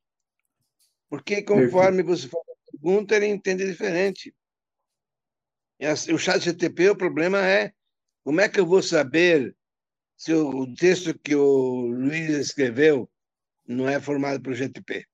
Porque 1.10 1.42
conforme 1.44 2.04
você 2.04 2.28
faz 2.28 2.44
a 2.44 2.72
pergunta, 2.72 3.16
ele 3.16 3.28
entende 3.28 3.66
diferente. 3.66 4.36
O 6.14 6.18
chat 6.18 6.40
GTP, 6.40 6.90
o 6.90 6.96
problema 6.96 7.40
é 7.46 7.74
como 8.24 8.42
é 8.42 8.48
que 8.48 8.60
eu 8.60 8.66
vou 8.66 8.82
saber 8.82 9.56
se 10.16 10.34
o 10.34 10.74
texto 10.76 11.18
que 11.20 11.36
o 11.36 11.88
Luiz 11.88 12.30
escreveu 12.30 13.10
não 13.68 13.88
é 13.88 14.00
formado 14.00 14.42
por 14.42 14.54
GTP? 14.54 15.06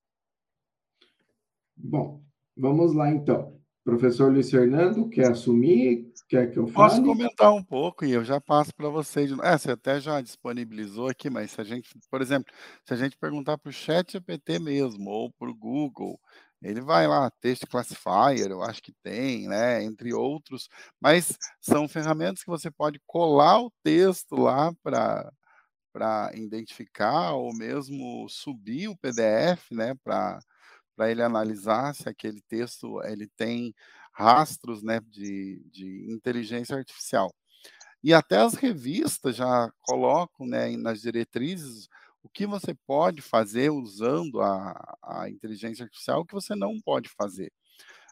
Bom, 1.76 2.22
vamos 2.56 2.94
lá 2.94 3.10
então. 3.10 3.58
Professor 3.82 4.30
Luiz 4.30 4.50
Fernando, 4.50 5.08
quer 5.08 5.30
assumir? 5.30 6.09
Quer 6.30 6.48
que 6.52 6.58
eu 6.60 6.68
fale? 6.68 6.90
Posso 6.90 7.02
comentar 7.02 7.52
um 7.52 7.62
pouco 7.64 8.04
e 8.04 8.12
eu 8.12 8.22
já 8.24 8.40
passo 8.40 8.72
para 8.72 8.88
vocês. 8.88 9.32
É, 9.42 9.58
você 9.58 9.72
até 9.72 10.00
já 10.00 10.20
disponibilizou 10.20 11.08
aqui, 11.08 11.28
mas 11.28 11.50
se 11.50 11.60
a 11.60 11.64
gente, 11.64 11.90
por 12.08 12.22
exemplo, 12.22 12.52
se 12.86 12.94
a 12.94 12.96
gente 12.96 13.16
perguntar 13.18 13.58
para 13.58 13.68
o 13.68 13.72
chat 13.72 14.12
GPT 14.12 14.60
mesmo, 14.60 15.10
ou 15.10 15.32
para 15.32 15.50
o 15.50 15.54
Google, 15.54 16.20
ele 16.62 16.80
vai 16.80 17.08
lá, 17.08 17.28
Text 17.40 17.66
Classifier, 17.66 18.48
eu 18.50 18.62
acho 18.62 18.80
que 18.80 18.92
tem, 19.02 19.48
né, 19.48 19.82
entre 19.82 20.14
outros, 20.14 20.68
mas 21.00 21.36
são 21.60 21.88
ferramentas 21.88 22.44
que 22.44 22.50
você 22.50 22.70
pode 22.70 23.00
colar 23.06 23.60
o 23.60 23.72
texto 23.82 24.36
lá 24.36 24.72
para 24.84 25.32
para 25.92 26.30
identificar 26.34 27.32
ou 27.34 27.54
mesmo 27.56 28.28
subir 28.28 28.88
o 28.88 28.96
PDF, 28.96 29.72
né, 29.74 29.94
para 30.04 30.40
para 30.96 31.10
ele 31.10 31.22
analisar 31.22 31.94
se 31.94 32.08
aquele 32.08 32.40
texto 32.48 33.02
ele 33.04 33.28
tem 33.36 33.74
rastros 34.12 34.82
né, 34.82 35.00
de, 35.08 35.62
de 35.70 36.12
inteligência 36.12 36.76
artificial. 36.76 37.32
E 38.02 38.14
até 38.14 38.38
as 38.38 38.54
revistas 38.54 39.36
já 39.36 39.70
colocam 39.82 40.46
né, 40.46 40.74
nas 40.76 41.00
diretrizes 41.00 41.88
o 42.22 42.28
que 42.28 42.46
você 42.46 42.74
pode 42.86 43.22
fazer 43.22 43.70
usando 43.70 44.40
a, 44.40 44.96
a 45.02 45.28
inteligência 45.28 45.84
artificial, 45.84 46.20
o 46.20 46.26
que 46.26 46.34
você 46.34 46.54
não 46.54 46.78
pode 46.80 47.08
fazer. 47.08 47.50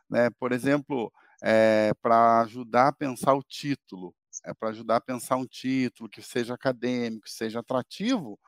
Né? 0.09 0.31
Por 0.39 0.53
exemplo, 0.53 1.13
é, 1.43 1.93
para 2.03 2.41
ajudar 2.43 2.89
a 2.89 2.93
pensar 2.93 3.35
o 3.35 3.43
título, 3.43 4.15
é 4.45 4.55
para 4.55 4.71
ajudar 4.71 4.97
a 4.97 5.01
pensar 5.01 5.37
um 5.37 5.47
título 5.47 6.09
que 6.09 6.23
seja 6.23 6.55
acadêmico, 6.55 7.29
seja 7.29 7.61
atrativo, 7.61 8.39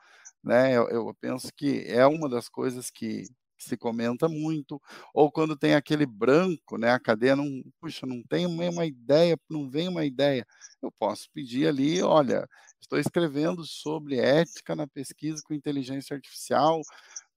né? 0.43 0.75
Eu, 0.75 0.89
eu, 0.89 1.15
penso 1.19 1.49
que 1.55 1.83
é 1.87 2.05
uma 2.05 2.27
das 2.29 2.49
coisas 2.49 2.89
que, 2.89 3.23
se 3.63 3.77
comenta 3.77 4.27
muito, 4.29 4.81
ou 5.13 5.31
quando 5.31 5.55
tem 5.57 5.75
aquele 5.75 6.05
branco, 6.05 6.77
né? 6.77 6.91
A 6.91 6.99
cadeia 6.99 7.35
não, 7.35 7.63
puxa, 7.79 8.05
não 8.05 8.21
tem 8.23 8.45
uma 8.45 8.85
ideia, 8.85 9.37
não 9.49 9.69
vem 9.69 9.87
uma 9.87 10.05
ideia. 10.05 10.45
Eu 10.81 10.91
posso 10.91 11.29
pedir 11.33 11.67
ali, 11.67 12.01
olha, 12.01 12.47
estou 12.79 12.99
escrevendo 12.99 13.65
sobre 13.65 14.17
ética 14.19 14.75
na 14.75 14.87
pesquisa 14.87 15.41
com 15.45 15.53
inteligência 15.53 16.15
artificial, 16.15 16.81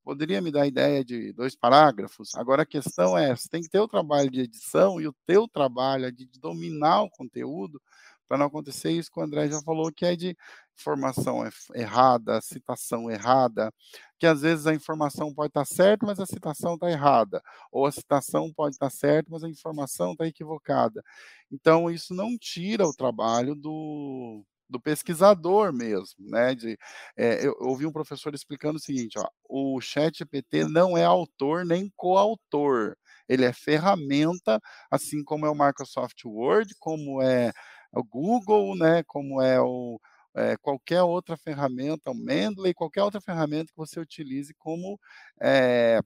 poderia 0.05 0.41
me 0.43 0.51
dar 0.53 0.67
ideia 0.67 1.05
de 1.05 1.33
dois 1.33 1.57
parágrafos? 1.57 2.35
Agora 2.35 2.63
a 2.63 2.67
questão 2.67 3.17
é, 3.17 3.35
você 3.35 3.49
tem 3.49 3.63
que 3.63 3.69
ter 3.71 3.81
o 3.81 3.89
trabalho 3.89 4.31
de 4.31 4.41
edição 4.41 5.01
e 5.01 5.09
o 5.09 5.15
teu 5.27 5.49
trabalho 5.49 6.07
é 6.07 6.11
de 6.11 6.27
dominar 6.39 7.03
o 7.03 7.11
conteúdo 7.11 7.81
para 8.29 8.39
não 8.39 8.47
acontecer 8.47 8.91
isso 8.91 9.11
que 9.11 9.21
o 9.21 9.23
André 9.23 9.49
já 9.49 9.61
falou, 9.63 9.93
que 9.93 10.05
é 10.05 10.17
de 10.17 10.37
informação 10.79 11.43
errada, 11.75 12.41
citação 12.41 13.11
errada, 13.11 13.73
que 14.19 14.27
às 14.27 14.41
vezes 14.43 14.67
a 14.67 14.75
informação 14.75 15.33
pode 15.33 15.49
estar 15.51 15.65
certa, 15.65 16.07
mas 16.07 16.19
a 16.19 16.27
citação 16.27 16.75
está 16.75 16.91
errada, 16.91 17.43
ou 17.71 17.87
a 17.87 17.93
citação 17.93 18.53
pode 18.53 18.75
estar 18.75 18.91
certa, 18.91 19.31
mas 19.31 19.45
a 19.45 19.49
informação 19.49 20.13
está 20.13 20.27
equivocada. 20.27 21.03
Então, 21.51 21.91
isso 21.91 22.15
não 22.15 22.37
tira 22.39 22.87
o 22.87 22.95
trabalho 22.95 23.55
do, 23.55 24.45
do 24.69 24.81
pesquisador 24.81 25.73
mesmo, 25.73 26.29
né? 26.29 26.55
De, 26.55 26.77
é, 27.17 27.47
eu, 27.47 27.55
ouvi 27.61 27.87
um 27.87 27.93
professor 27.93 28.35
explicando 28.35 28.77
o 28.77 28.83
seguinte: 28.83 29.19
ó, 29.19 29.29
o 29.49 29.81
Chat 29.81 30.19
GPT 30.19 30.65
não 30.65 30.97
é 30.97 31.05
autor 31.05 31.65
nem 31.65 31.91
coautor, 31.97 32.97
ele 33.29 33.45
é 33.45 33.53
ferramenta, 33.53 34.61
assim 34.91 35.23
como 35.25 35.47
é 35.47 35.51
o 35.51 35.55
Microsoft 35.55 36.25
Word, 36.25 36.75
como 36.79 37.23
é 37.23 37.53
o 37.95 38.05
Google, 38.05 38.77
né? 38.77 39.03
Como 39.05 39.41
é 39.43 39.61
o 39.61 40.01
é, 40.37 40.57
qualquer 40.57 41.03
outra 41.03 41.37
ferramenta, 41.37 42.11
o 42.11 42.15
Mendeley, 42.15 42.75
qualquer 42.75 43.03
outra 43.05 43.21
ferramenta 43.21 43.71
que 43.71 43.77
você 43.77 44.01
utilize 44.01 44.53
como 44.55 44.99
é, 45.41 46.01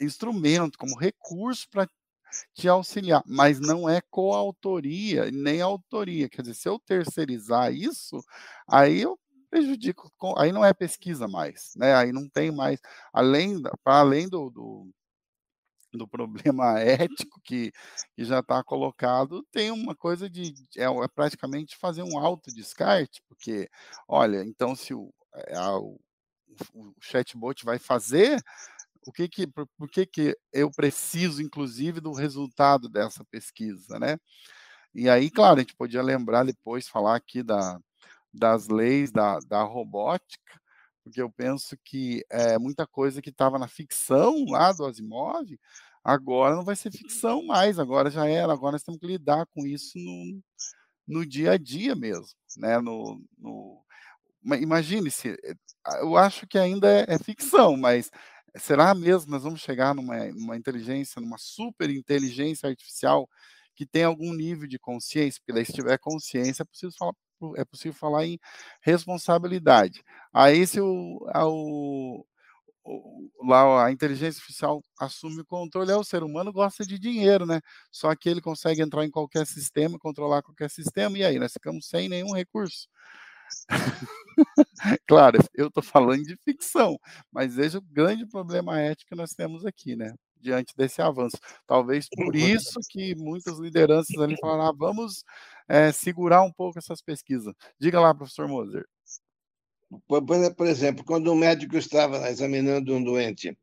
instrumento, 0.00 0.78
como 0.78 0.98
recurso 0.98 1.68
para 1.70 1.88
te 2.54 2.68
auxiliar, 2.68 3.22
mas 3.26 3.58
não 3.58 3.88
é 3.88 4.00
coautoria 4.10 5.30
nem 5.30 5.60
autoria. 5.62 6.28
Quer 6.28 6.42
dizer, 6.42 6.54
se 6.54 6.68
eu 6.68 6.78
terceirizar 6.78 7.72
isso, 7.72 8.22
aí 8.68 9.00
eu 9.00 9.18
prejudico, 9.50 10.12
aí 10.36 10.52
não 10.52 10.64
é 10.64 10.74
pesquisa 10.74 11.26
mais, 11.26 11.72
né? 11.76 11.94
Aí 11.94 12.12
não 12.12 12.28
tem 12.28 12.50
mais, 12.52 12.80
além 13.12 13.62
para 13.82 14.00
além 14.00 14.28
do, 14.28 14.50
do, 14.50 14.90
do 15.92 16.06
problema 16.06 16.78
ético 16.80 17.40
que, 17.44 17.72
que 18.14 18.24
já 18.24 18.40
está 18.40 18.62
colocado, 18.62 19.44
tem 19.50 19.70
uma 19.70 19.94
coisa 19.94 20.28
de 20.28 20.54
é, 20.76 20.84
é 20.84 21.08
praticamente 21.14 21.76
fazer 21.76 22.02
um 22.02 22.18
autodescarte, 22.18 23.22
porque, 23.28 23.68
olha, 24.06 24.42
então 24.44 24.74
se 24.76 24.94
o, 24.94 25.12
é, 25.34 25.56
a, 25.56 25.78
o, 25.78 25.98
o 26.74 26.94
chatbot 27.00 27.64
vai 27.64 27.78
fazer, 27.78 28.40
o 29.06 29.12
que 29.12 29.28
que, 29.28 29.46
por, 29.46 29.66
por 29.78 29.88
que 29.88 30.06
que 30.06 30.36
eu 30.52 30.70
preciso, 30.70 31.42
inclusive, 31.42 32.00
do 32.00 32.12
resultado 32.12 32.88
dessa 32.88 33.24
pesquisa, 33.24 33.98
né? 33.98 34.18
E 34.94 35.08
aí, 35.08 35.30
claro, 35.30 35.56
a 35.56 35.60
gente 35.60 35.74
podia 35.76 36.02
lembrar 36.02 36.44
depois, 36.44 36.88
falar 36.88 37.16
aqui 37.16 37.42
da, 37.42 37.78
das 38.32 38.68
leis 38.68 39.10
da, 39.10 39.38
da 39.46 39.62
robótica, 39.62 40.60
porque 41.08 41.22
eu 41.22 41.30
penso 41.30 41.76
que 41.82 42.24
é, 42.30 42.58
muita 42.58 42.86
coisa 42.86 43.22
que 43.22 43.30
estava 43.30 43.58
na 43.58 43.66
ficção 43.66 44.44
lá 44.46 44.72
do 44.72 44.84
Asimov, 44.84 45.58
agora 46.04 46.54
não 46.54 46.64
vai 46.64 46.76
ser 46.76 46.92
ficção 46.92 47.44
mais, 47.44 47.78
agora 47.78 48.10
já 48.10 48.28
era, 48.28 48.52
agora 48.52 48.72
nós 48.72 48.82
temos 48.82 49.00
que 49.00 49.06
lidar 49.06 49.46
com 49.46 49.66
isso 49.66 49.98
no, 49.98 50.42
no 51.06 51.26
dia 51.26 51.52
a 51.52 51.58
dia 51.58 51.94
mesmo, 51.96 52.28
né? 52.56 52.78
No, 52.78 53.20
no... 53.38 53.82
Imagine-se, 54.44 55.30
eh, 55.30 55.54
eu 56.00 56.16
acho 56.16 56.46
que 56.46 56.58
ainda 56.58 56.88
é, 56.88 57.06
é, 57.08 57.18
ficção, 57.18 57.76
mas 57.76 58.10
será 58.56 58.94
mesmo 58.94 59.30
nós 59.30 59.42
vamos 59.42 59.60
chegar 59.60 59.94
numa, 59.94 60.26
numa 60.26 60.56
inteligência, 60.56 61.20
numa 61.20 61.38
super 61.38 61.90
inteligência 61.90 62.68
artificial 62.68 63.28
que 63.74 63.86
tem 63.86 64.04
algum 64.04 64.32
nível 64.34 64.68
de 64.68 64.78
consciência? 64.78 65.40
Porque 65.40 65.52
daí 65.52 65.64
se 65.64 65.72
tiver 65.72 65.98
consciência 65.98 66.62
é 66.62 66.66
possível 66.66 66.94
falar 66.98 67.14
é 67.56 67.64
possível 67.64 67.94
falar 67.94 68.26
em 68.26 68.38
responsabilidade. 68.82 70.02
Aí, 70.32 70.66
se 70.66 70.80
o, 70.80 71.26
a, 71.32 71.46
o, 71.46 72.24
lá 73.42 73.86
a 73.86 73.92
inteligência 73.92 74.40
artificial 74.40 74.82
assume 74.98 75.40
o 75.40 75.46
controle, 75.46 75.90
é 75.90 75.96
o 75.96 76.04
ser 76.04 76.22
humano 76.22 76.52
gosta 76.52 76.84
de 76.84 76.98
dinheiro, 76.98 77.46
né? 77.46 77.60
Só 77.90 78.14
que 78.14 78.28
ele 78.28 78.40
consegue 78.40 78.82
entrar 78.82 79.04
em 79.04 79.10
qualquer 79.10 79.46
sistema, 79.46 79.98
controlar 79.98 80.42
qualquer 80.42 80.70
sistema, 80.70 81.16
e 81.18 81.24
aí 81.24 81.38
nós 81.38 81.52
ficamos 81.52 81.86
sem 81.88 82.08
nenhum 82.08 82.34
recurso. 82.34 82.88
claro, 85.06 85.38
eu 85.54 85.68
estou 85.68 85.82
falando 85.82 86.22
de 86.24 86.36
ficção, 86.44 86.98
mas 87.32 87.54
veja 87.54 87.78
o 87.78 87.82
grande 87.82 88.26
problema 88.26 88.80
ético 88.80 89.10
que 89.10 89.16
nós 89.16 89.30
temos 89.32 89.64
aqui, 89.66 89.96
né? 89.96 90.12
Diante 90.40 90.74
desse 90.76 91.02
avanço. 91.02 91.38
Talvez 91.66 92.08
por 92.08 92.34
isso 92.36 92.78
que 92.88 93.14
muitas 93.16 93.58
lideranças 93.58 94.16
ali 94.18 94.36
falaram: 94.40 94.70
ah, 94.70 94.74
vamos 94.76 95.24
é, 95.68 95.90
segurar 95.92 96.42
um 96.42 96.52
pouco 96.52 96.78
essas 96.78 97.02
pesquisas. 97.02 97.54
Diga 97.78 98.00
lá, 98.00 98.14
professor 98.14 98.46
Moser. 98.46 98.86
Por, 100.06 100.24
por 100.24 100.66
exemplo, 100.66 101.04
quando 101.04 101.32
um 101.32 101.36
médico 101.36 101.76
estava 101.76 102.28
examinando 102.30 102.94
um 102.94 103.02
doente, 103.02 103.56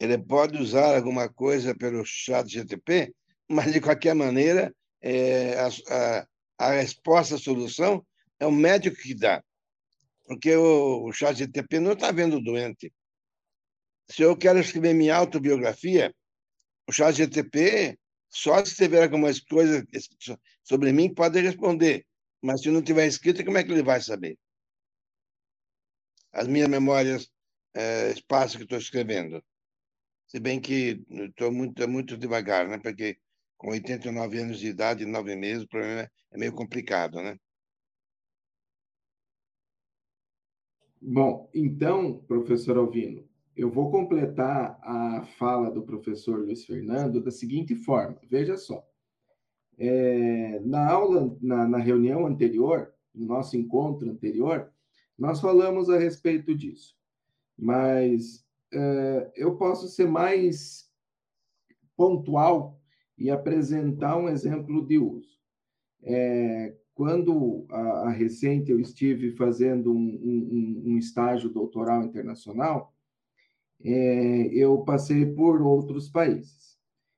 ele 0.00 0.18
pode 0.18 0.60
usar 0.60 0.96
alguma 0.96 1.28
coisa 1.28 1.74
pelo 1.74 2.04
chat 2.04 2.48
GTP? 2.48 3.14
mas 3.48 3.72
de 3.72 3.80
qualquer 3.80 4.14
maneira, 4.14 4.74
é, 5.00 5.58
a, 5.58 5.68
a, 5.68 6.26
a, 6.58 6.70
resposta, 6.72 7.34
a 7.34 7.38
solução, 7.38 8.04
é 8.38 8.46
o 8.46 8.52
médico 8.52 8.96
que 8.96 9.14
dá. 9.14 9.42
Porque 10.26 10.54
o, 10.56 11.04
o 11.04 11.12
chat 11.12 11.36
GTP 11.36 11.80
não 11.80 11.92
está 11.92 12.10
vendo 12.10 12.36
o 12.36 12.42
doente. 12.42 12.92
Se 14.10 14.22
eu 14.22 14.36
quero 14.36 14.58
escrever 14.58 14.94
minha 14.94 15.16
autobiografia, 15.16 16.14
o 16.88 16.92
chat 16.92 17.16
GTP, 17.16 17.98
só 18.28 18.64
se 18.64 18.74
tiver 18.74 19.02
algumas 19.02 19.40
coisas 19.40 19.84
sobre 20.62 20.92
mim, 20.92 21.14
pode 21.14 21.40
responder. 21.40 22.06
Mas 22.42 22.62
se 22.62 22.70
não 22.70 22.82
tiver 22.82 23.06
escrito, 23.06 23.44
como 23.44 23.56
é 23.56 23.64
que 23.64 23.72
ele 23.72 23.82
vai 23.82 24.00
saber? 24.00 24.38
As 26.32 26.46
minhas 26.46 26.68
memórias, 26.68 27.30
é, 27.74 28.10
espaço 28.10 28.58
que 28.58 28.64
estou 28.64 28.78
escrevendo. 28.78 29.42
Se 30.26 30.40
bem 30.40 30.60
que 30.60 31.02
estou 31.08 31.52
muito, 31.52 31.88
muito 31.88 32.18
devagar, 32.18 32.68
né? 32.68 32.78
Porque 32.78 33.16
com 33.56 33.70
89 33.70 34.38
anos 34.38 34.58
de 34.58 34.66
idade, 34.66 35.06
nove 35.06 35.34
meses, 35.36 35.64
o 35.64 35.68
problema 35.68 36.10
é 36.30 36.38
meio 36.38 36.52
complicado, 36.52 37.22
né? 37.22 37.38
Bom, 41.00 41.50
então, 41.54 42.18
professor 42.26 42.76
Alvino, 42.76 43.28
eu 43.56 43.70
vou 43.70 43.90
completar 43.90 44.78
a 44.82 45.24
fala 45.38 45.70
do 45.70 45.82
professor 45.82 46.40
Luiz 46.40 46.64
Fernando 46.64 47.22
da 47.22 47.30
seguinte 47.30 47.74
forma: 47.74 48.18
veja 48.28 48.56
só. 48.56 48.86
É, 49.78 50.60
na 50.60 50.88
aula, 50.90 51.36
na, 51.40 51.66
na 51.66 51.78
reunião 51.78 52.26
anterior, 52.26 52.92
no 53.14 53.26
nosso 53.26 53.56
encontro 53.56 54.08
anterior, 54.08 54.72
nós 55.18 55.40
falamos 55.40 55.90
a 55.90 55.98
respeito 55.98 56.54
disso, 56.54 56.96
mas 57.56 58.44
é, 58.72 59.32
eu 59.36 59.56
posso 59.56 59.88
ser 59.88 60.08
mais 60.08 60.90
pontual 61.96 62.80
e 63.16 63.30
apresentar 63.30 64.16
um 64.16 64.28
exemplo 64.28 64.84
de 64.84 64.98
uso. 64.98 65.38
É, 66.02 66.76
quando 66.94 67.66
a, 67.70 67.80
a, 68.08 68.10
recente 68.10 68.70
eu 68.70 68.78
estive 68.78 69.30
fazendo 69.32 69.92
um, 69.92 69.96
um, 69.96 70.82
um 70.86 70.98
estágio 70.98 71.48
doutoral 71.48 72.04
internacional, 72.04 72.93
é, 73.82 74.46
eu 74.52 74.78
passei 74.78 75.26
por 75.26 75.62
outros 75.62 76.08
países. 76.08 76.76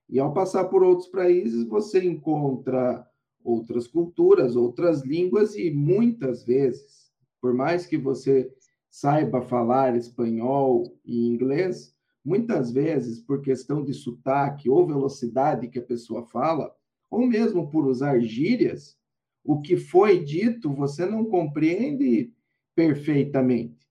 E 0.09 0.19
ao 0.19 0.33
passar 0.33 0.65
por 0.67 0.83
outros 0.83 1.09
países, 1.09 1.67
você 1.67 2.05
encontra 2.05 3.07
outras 3.43 3.87
culturas, 3.87 4.57
outras 4.57 5.03
línguas, 5.03 5.55
e 5.57 5.71
muitas 5.71 6.45
vezes, 6.45 7.11
por 7.41 7.55
mais 7.55 7.87
que 7.87 7.97
você 7.97 8.51
saiba 8.89 9.43
falar 9.43 9.97
espanhol 9.97 10.99
e 11.05 11.27
inglês, 11.27 11.95
muitas 12.25 12.73
vezes, 12.73 13.21
por 13.21 13.41
questão 13.43 13.85
de 13.85 13.95
sotaque 13.95 14.69
ou 14.69 14.87
velocidade 14.87 15.69
que 15.69 15.79
a 15.79 15.85
pessoa 15.85 16.25
fala, 16.25 16.75
ou 17.11 17.27
mesmo 17.27 17.71
por 17.71 17.87
usar 17.87 18.19
gírias, 18.21 18.97
o 19.45 19.61
que 19.61 19.77
foi 19.77 20.25
dito 20.25 20.73
você 20.73 21.07
não 21.07 21.25
compreende 21.25 22.33
perfeitamente. 22.75 23.86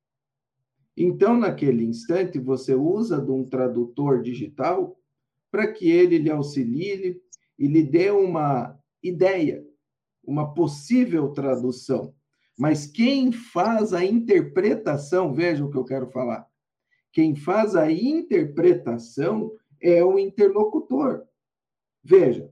Então, 0.98 1.38
naquele 1.38 1.84
instante, 1.84 2.40
você 2.40 2.74
usa 2.74 3.22
de 3.22 3.32
um 3.32 3.44
tradutor 3.44 4.22
digital 4.22 4.98
para 5.52 5.72
que 5.72 5.90
ele 5.90 6.18
lhe 6.18 6.30
auxilie 6.30 7.22
e 7.58 7.68
lhe 7.68 7.84
dê 7.84 8.12
uma 8.12 8.78
ideia, 9.04 9.66
uma 10.24 10.54
possível 10.54 11.30
tradução. 11.30 12.14
Mas 12.58 12.88
quem 12.88 13.32
faz 13.32 13.94
a 13.94 14.04
interpretação, 14.04 15.34
veja 15.34 15.66
o 15.66 15.70
que 15.70 15.78
eu 15.78 15.84
quero 15.84 16.10
falar. 16.12 16.48
Quem 17.12 17.36
faz 17.36 17.76
a 17.76 17.92
interpretação 17.92 19.52
é 19.82 20.04
o 20.04 20.18
interlocutor. 20.18 21.26
Veja, 22.04 22.52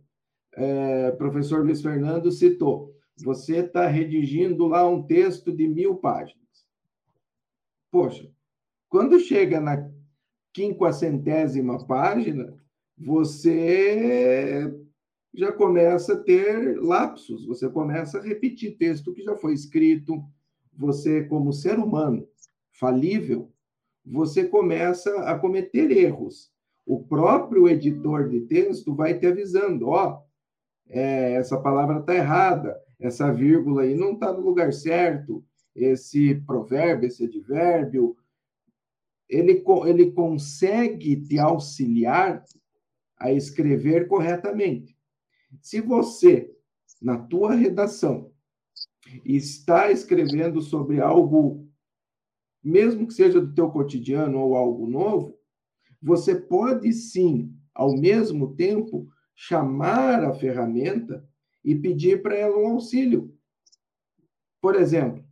é, 0.55 1.11
professor 1.11 1.63
Luiz 1.63 1.81
Fernando 1.81 2.31
citou, 2.31 2.93
você 3.23 3.57
está 3.57 3.87
redigindo 3.87 4.67
lá 4.67 4.87
um 4.87 5.03
texto 5.03 5.51
de 5.51 5.67
mil 5.67 5.95
páginas. 5.95 6.43
Poxa, 7.91 8.32
quando 8.93 9.19
chega 9.19 9.59
na 9.59 9.89
quinquacentésima 10.53 11.83
página, 11.87 12.53
você 12.95 14.71
já 15.33 15.51
começa 15.51 16.13
a 16.13 16.19
ter 16.19 16.79
lapsos, 16.79 17.43
você 17.47 17.67
começa 17.67 18.19
a 18.19 18.21
repetir 18.21 18.77
texto 18.77 19.11
que 19.11 19.23
já 19.23 19.35
foi 19.35 19.55
escrito, 19.55 20.23
você, 20.71 21.23
como 21.23 21.51
ser 21.51 21.79
humano 21.79 22.27
falível, 22.71 23.51
você 24.05 24.45
começa 24.45 25.23
a 25.23 25.39
cometer 25.39 25.89
erros. 25.89 26.51
O 26.85 27.03
próprio 27.03 27.67
editor 27.67 28.29
de 28.29 28.41
texto 28.41 28.93
vai 28.93 29.17
te 29.17 29.25
avisando: 29.25 29.87
ó, 29.87 30.19
oh, 30.19 30.23
é, 30.87 31.33
essa 31.33 31.59
palavra 31.59 31.97
está 31.97 32.13
errada, 32.13 32.79
essa 32.99 33.33
vírgula 33.33 33.81
aí 33.81 33.95
não 33.95 34.11
está 34.11 34.31
no 34.31 34.41
lugar 34.41 34.71
certo, 34.71 35.43
esse 35.75 36.35
provérbio, 36.45 37.07
esse 37.07 37.25
advérbio, 37.25 38.15
ele, 39.33 39.63
ele 39.85 40.11
consegue 40.11 41.15
te 41.15 41.39
auxiliar 41.39 42.43
a 43.17 43.31
escrever 43.31 44.07
corretamente. 44.07 44.97
Se 45.61 45.81
você, 45.81 46.51
na 47.01 47.17
tua 47.17 47.53
redação, 47.53 48.31
está 49.25 49.91
escrevendo 49.91 50.61
sobre 50.61 51.01
algo, 51.01 51.67
mesmo 52.63 53.07
que 53.07 53.13
seja 53.13 53.41
do 53.41 53.53
teu 53.53 53.69
cotidiano 53.69 54.39
ou 54.39 54.55
algo 54.55 54.87
novo, 54.87 55.37
você 56.01 56.35
pode 56.35 56.91
sim, 56.93 57.53
ao 57.73 57.97
mesmo 57.97 58.55
tempo, 58.55 59.07
chamar 59.35 60.23
a 60.23 60.33
ferramenta 60.33 61.27
e 61.63 61.75
pedir 61.75 62.21
para 62.21 62.35
ela 62.35 62.57
um 62.57 62.67
auxílio. 62.67 63.33
Por 64.61 64.75
exemplo, 64.75 65.23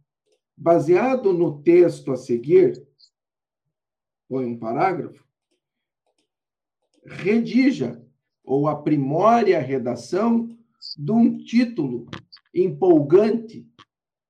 Baseado 0.64 1.34
no 1.34 1.64
texto 1.64 2.12
a 2.12 2.16
seguir, 2.16 2.88
põe 4.32 4.46
um 4.46 4.58
parágrafo, 4.58 5.28
redija 7.06 8.02
ou 8.42 8.70
aprimore 8.70 9.54
a 9.54 9.60
redação 9.60 10.48
de 10.98 11.12
um 11.12 11.38
título 11.44 12.06
empolgante 12.54 13.70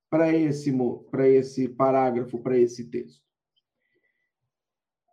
para 0.10 0.36
esse, 0.36 0.76
para 1.12 1.30
esse 1.30 1.70
parágrafo, 1.70 2.40
para 2.40 2.58
esse 2.58 2.86
texto. 2.86 3.24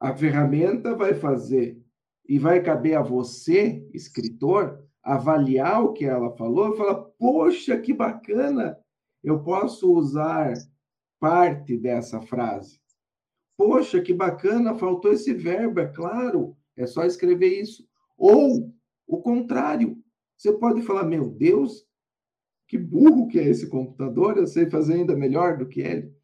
A 0.00 0.16
ferramenta 0.16 0.96
vai 0.96 1.12
fazer 1.12 1.78
e 2.26 2.38
vai 2.38 2.62
caber 2.62 2.96
a 2.96 3.02
você, 3.02 3.86
escritor, 3.92 4.82
avaliar 5.02 5.84
o 5.84 5.92
que 5.92 6.06
ela 6.06 6.34
falou 6.34 6.72
e 6.72 6.78
falar: 6.78 6.94
poxa, 7.18 7.78
que 7.78 7.92
bacana! 7.92 8.78
Eu 9.22 9.42
posso 9.42 9.92
usar 9.92 10.54
parte 11.20 11.76
dessa 11.76 12.22
frase. 12.22 12.80
Poxa, 13.58 14.00
que 14.00 14.14
bacana, 14.14 14.78
faltou 14.78 15.12
esse 15.12 15.34
verbo, 15.34 15.80
é 15.80 15.86
claro, 15.88 16.56
é 16.76 16.86
só 16.86 17.04
escrever 17.04 17.60
isso. 17.60 17.84
Ou 18.16 18.72
o 19.04 19.20
contrário, 19.20 20.00
você 20.36 20.52
pode 20.52 20.80
falar, 20.82 21.02
meu 21.02 21.28
Deus, 21.28 21.84
que 22.68 22.78
burro 22.78 23.26
que 23.26 23.36
é 23.36 23.48
esse 23.48 23.68
computador, 23.68 24.38
eu 24.38 24.46
sei 24.46 24.70
fazer 24.70 24.94
ainda 24.94 25.16
melhor 25.16 25.58
do 25.58 25.66
que 25.66 25.80
ele. 25.80 26.14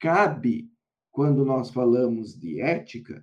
Cabe, 0.00 0.70
quando 1.10 1.44
nós 1.44 1.70
falamos 1.70 2.34
de 2.34 2.58
ética, 2.58 3.22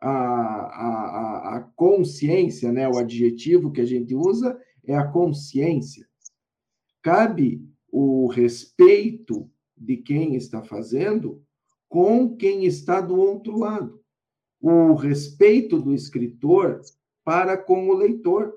a, 0.00 0.10
a, 0.10 1.56
a 1.58 1.60
consciência, 1.76 2.72
né? 2.72 2.88
o 2.88 2.98
adjetivo 2.98 3.70
que 3.70 3.80
a 3.80 3.86
gente 3.86 4.16
usa 4.16 4.60
é 4.84 4.96
a 4.96 5.06
consciência. 5.06 6.08
Cabe 7.02 7.64
o 7.88 8.26
respeito 8.26 9.48
de 9.76 9.96
quem 9.98 10.34
está 10.34 10.60
fazendo 10.60 11.40
com 11.88 12.36
quem 12.36 12.64
está 12.64 13.00
do 13.00 13.16
outro 13.16 13.56
lado. 13.56 14.00
O 14.60 14.94
respeito 14.94 15.80
do 15.80 15.94
escritor 15.94 16.80
para 17.24 17.56
com 17.56 17.88
o 17.88 17.94
leitor. 17.94 18.54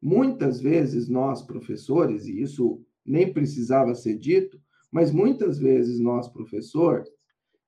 Muitas 0.00 0.60
vezes 0.60 1.08
nós, 1.08 1.42
professores, 1.42 2.26
e 2.26 2.40
isso 2.40 2.80
nem 3.04 3.32
precisava 3.32 3.94
ser 3.94 4.16
dito, 4.18 4.60
mas 4.90 5.10
muitas 5.10 5.58
vezes 5.58 5.98
nós, 5.98 6.28
professores, 6.28 7.08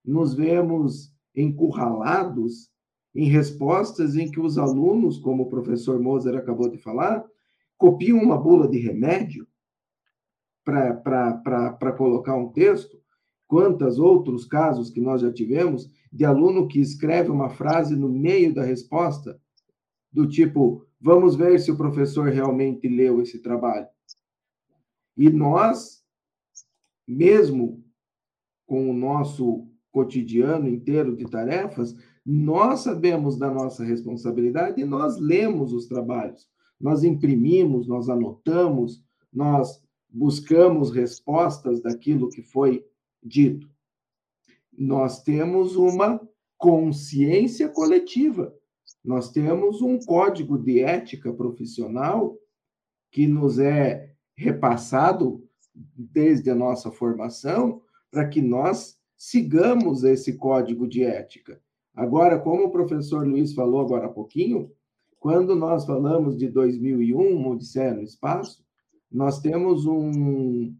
nos 0.05 0.35
vemos 0.35 1.12
encurralados 1.35 2.70
em 3.14 3.25
respostas 3.25 4.16
em 4.16 4.31
que 4.31 4.40
os 4.40 4.59
alunos, 4.59 5.18
como 5.18 5.44
o 5.44 5.49
professor 5.49 6.01
Moser 6.01 6.37
acabou 6.37 6.68
de 6.70 6.79
falar, 6.79 7.25
copiam 7.77 8.18
uma 8.18 8.38
bula 8.38 8.68
de 8.68 8.79
remédio 8.79 9.46
para 10.64 11.92
colocar 11.96 12.37
um 12.37 12.53
texto, 12.53 13.00
quantos 13.51 13.99
outros 13.99 14.45
casos 14.45 14.91
que 14.91 15.01
nós 15.01 15.23
já 15.23 15.33
tivemos 15.33 15.91
de 16.13 16.25
aluno 16.25 16.69
que 16.69 16.79
escreve 16.79 17.33
uma 17.33 17.51
frase 17.51 17.97
no 17.97 18.09
meio 18.09 18.55
da 18.55 18.63
resposta, 18.63 19.41
do 20.13 20.25
tipo, 20.29 20.87
vamos 21.01 21.35
ver 21.35 21.59
se 21.59 21.69
o 21.69 21.77
professor 21.77 22.29
realmente 22.29 22.87
leu 22.87 23.21
esse 23.21 23.41
trabalho. 23.41 23.89
E 25.17 25.29
nós, 25.29 26.01
mesmo 27.05 27.85
com 28.69 28.89
o 28.89 28.95
nosso 28.95 29.67
cotidiano 29.91 30.69
inteiro 30.69 31.17
de 31.17 31.25
tarefas, 31.25 31.97
nós 32.25 32.81
sabemos 32.81 33.37
da 33.37 33.51
nossa 33.51 33.83
responsabilidade 33.83 34.81
e 34.81 34.85
nós 34.85 35.19
lemos 35.19 35.73
os 35.73 35.89
trabalhos. 35.89 36.49
nós 36.81 37.03
imprimimos, 37.03 37.89
nós 37.89 38.09
anotamos, 38.09 39.05
nós 39.33 39.83
buscamos 40.09 40.93
respostas 40.93 41.83
daquilo 41.83 42.31
que 42.31 42.43
foi 42.43 42.85
dito. 43.22 43.68
Nós 44.72 45.22
temos 45.22 45.76
uma 45.76 46.20
consciência 46.56 47.68
coletiva. 47.68 48.54
Nós 49.04 49.30
temos 49.30 49.80
um 49.80 49.98
código 49.98 50.59
de 50.59 50.80
ética 50.80 51.33
profissional 51.33 52.37
que 53.11 53.26
nos 53.26 53.59
é 53.59 54.12
repassado 54.37 55.42
desde 55.74 56.50
a 56.50 56.54
nossa 56.54 56.90
formação 56.90 57.83
para 58.11 58.28
que 58.28 58.42
nós 58.42 58.98
sigamos 59.16 60.04
esse 60.04 60.37
código 60.37 60.87
de 60.87 61.02
ética. 61.02 61.61
Agora, 61.94 62.38
como 62.38 62.64
o 62.64 62.70
professor 62.70 63.26
Luiz 63.26 63.52
falou 63.52 63.80
agora 63.80 64.06
há 64.06 64.11
pouquinho, 64.11 64.70
quando 65.18 65.54
nós 65.54 65.85
falamos 65.85 66.37
de 66.37 66.48
2001, 66.48 67.46
Odisseia 67.46 67.94
no 67.94 68.02
Espaço, 68.02 68.64
nós 69.11 69.40
temos 69.40 69.85
um 69.87 70.74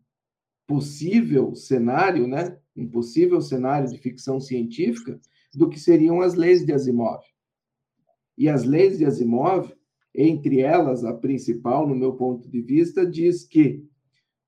possível 0.71 1.53
cenário, 1.57 2.29
né? 2.29 2.57
um 2.77 2.89
possível 2.89 3.41
cenário 3.41 3.91
de 3.91 3.99
ficção 3.99 4.39
científica 4.39 5.21
do 5.53 5.69
que 5.69 5.81
seriam 5.81 6.21
as 6.21 6.35
leis 6.35 6.65
de 6.65 6.73
Asimov. 6.73 7.21
E 8.39 8.49
as 8.49 8.63
leis 8.63 8.97
de 8.97 9.05
Asimov, 9.05 9.75
entre 10.15 10.61
elas, 10.61 11.05
a 11.05 11.13
principal, 11.13 11.89
no 11.89 11.97
meu 11.97 12.13
ponto 12.13 12.49
de 12.49 12.63
vista, 12.63 13.05
diz 13.05 13.45
que 13.45 13.85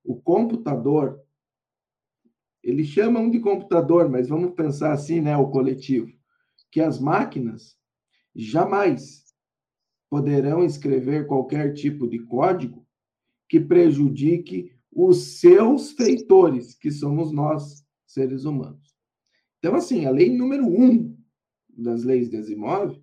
o 0.01 0.15
computador, 0.15 1.21
eles 2.63 2.87
chamam 2.87 3.29
de 3.29 3.41
computador, 3.41 4.07
mas 4.09 4.29
vamos 4.29 4.53
pensar 4.55 4.93
assim, 4.93 5.19
né, 5.19 5.35
o 5.35 5.49
coletivo, 5.49 6.09
que 6.71 6.79
as 6.79 7.01
máquinas 7.01 7.77
jamais 8.33 9.25
poderão 10.09 10.63
escrever 10.63 11.27
qualquer 11.27 11.73
tipo 11.73 12.07
de 12.07 12.19
código 12.19 12.87
que 13.49 13.59
prejudique 13.59 14.72
os 14.95 15.39
seus 15.39 15.91
feitores, 15.91 16.75
que 16.75 16.91
somos 16.91 17.31
nós, 17.31 17.83
seres 18.05 18.45
humanos. 18.45 18.93
Então, 19.59 19.75
assim, 19.75 20.05
a 20.05 20.11
lei 20.11 20.29
número 20.29 20.65
um 20.65 21.17
das 21.69 22.03
leis 22.03 22.29
de 22.29 22.37
Asimov 22.37 23.01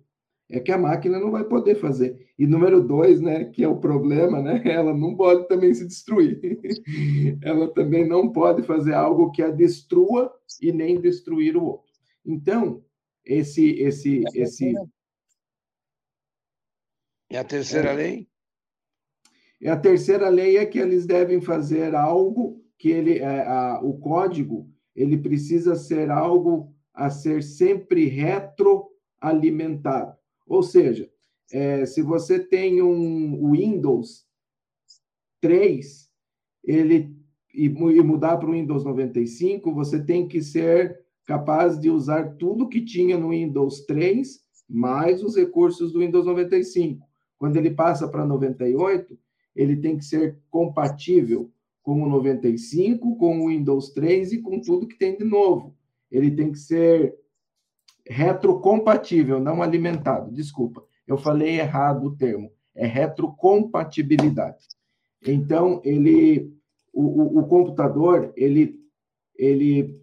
é 0.49 0.59
que 0.59 0.71
a 0.71 0.77
máquina 0.77 1.19
não 1.19 1.31
vai 1.31 1.43
poder 1.43 1.75
fazer. 1.75 2.27
E 2.37 2.45
número 2.45 2.81
dois, 2.85 3.21
né, 3.21 3.45
que 3.45 3.63
é 3.63 3.67
o 3.67 3.79
problema, 3.79 4.41
né, 4.41 4.61
ela 4.65 4.93
não 4.93 5.15
pode 5.15 5.47
também 5.47 5.73
se 5.73 5.87
destruir. 5.87 6.39
ela 7.41 7.73
também 7.73 8.07
não 8.07 8.31
pode 8.31 8.63
fazer 8.63 8.93
algo 8.93 9.31
que 9.31 9.41
a 9.41 9.49
destrua 9.49 10.31
e 10.61 10.71
nem 10.71 10.99
destruir 10.99 11.55
o 11.55 11.63
outro. 11.63 11.91
Então, 12.25 12.83
esse 13.25 13.71
esse 13.79 14.23
esse 14.33 14.73
e 17.29 17.37
a 17.37 17.43
terceira 17.45 17.91
é, 17.91 17.93
lei? 17.93 18.30
E 19.61 19.69
a 19.69 19.77
terceira 19.77 20.27
lei 20.27 20.57
é 20.57 20.65
que 20.65 20.79
eles 20.79 21.05
devem 21.05 21.39
fazer 21.39 21.93
algo 21.93 22.59
que 22.77 22.89
ele 22.89 23.19
é, 23.19 23.47
a, 23.47 23.79
o 23.83 23.99
código 23.99 24.67
ele 24.95 25.17
precisa 25.17 25.75
ser 25.75 26.09
algo 26.09 26.73
a 26.93 27.09
ser 27.09 27.43
sempre 27.43 28.05
retroalimentado. 28.05 30.15
Ou 30.45 30.63
seja, 30.63 31.09
é, 31.51 31.85
se 31.85 32.01
você 32.01 32.39
tem 32.39 32.81
um 32.81 33.51
Windows 33.51 34.25
3, 35.39 36.09
ele 36.63 37.15
e, 37.53 37.65
e 37.65 38.01
mudar 38.01 38.37
para 38.37 38.49
o 38.49 38.53
Windows 38.53 38.83
95, 38.83 39.73
você 39.73 40.03
tem 40.03 40.27
que 40.27 40.41
ser 40.41 40.99
capaz 41.25 41.79
de 41.79 41.89
usar 41.89 42.35
tudo 42.37 42.69
que 42.69 42.81
tinha 42.81 43.17
no 43.17 43.29
Windows 43.29 43.85
3 43.85 44.41
mais 44.67 45.23
os 45.23 45.35
recursos 45.35 45.91
do 45.91 45.99
Windows 45.99 46.25
95. 46.25 47.05
Quando 47.37 47.57
ele 47.57 47.71
passa 47.71 48.07
para 48.07 48.25
98, 48.25 49.17
ele 49.55 49.75
tem 49.75 49.97
que 49.97 50.05
ser 50.05 50.37
compatível 50.49 51.51
com 51.83 52.03
o 52.03 52.09
95, 52.09 53.15
com 53.17 53.41
o 53.41 53.47
Windows 53.47 53.89
3 53.89 54.33
e 54.33 54.41
com 54.41 54.59
tudo 54.61 54.87
que 54.87 54.97
tem 54.97 55.17
de 55.17 55.23
novo. 55.23 55.75
Ele 56.11 56.31
tem 56.31 56.51
que 56.51 56.59
ser 56.59 57.15
retrocompatível, 58.07 59.39
não 59.39 59.61
alimentado. 59.61 60.31
Desculpa, 60.31 60.83
eu 61.07 61.17
falei 61.17 61.59
errado 61.59 62.05
o 62.05 62.15
termo. 62.15 62.51
É 62.75 62.85
retrocompatibilidade. 62.85 64.65
Então, 65.25 65.81
ele, 65.83 66.53
o, 66.93 67.03
o, 67.03 67.39
o 67.39 67.47
computador, 67.47 68.31
ele, 68.35 68.79
ele 69.35 70.01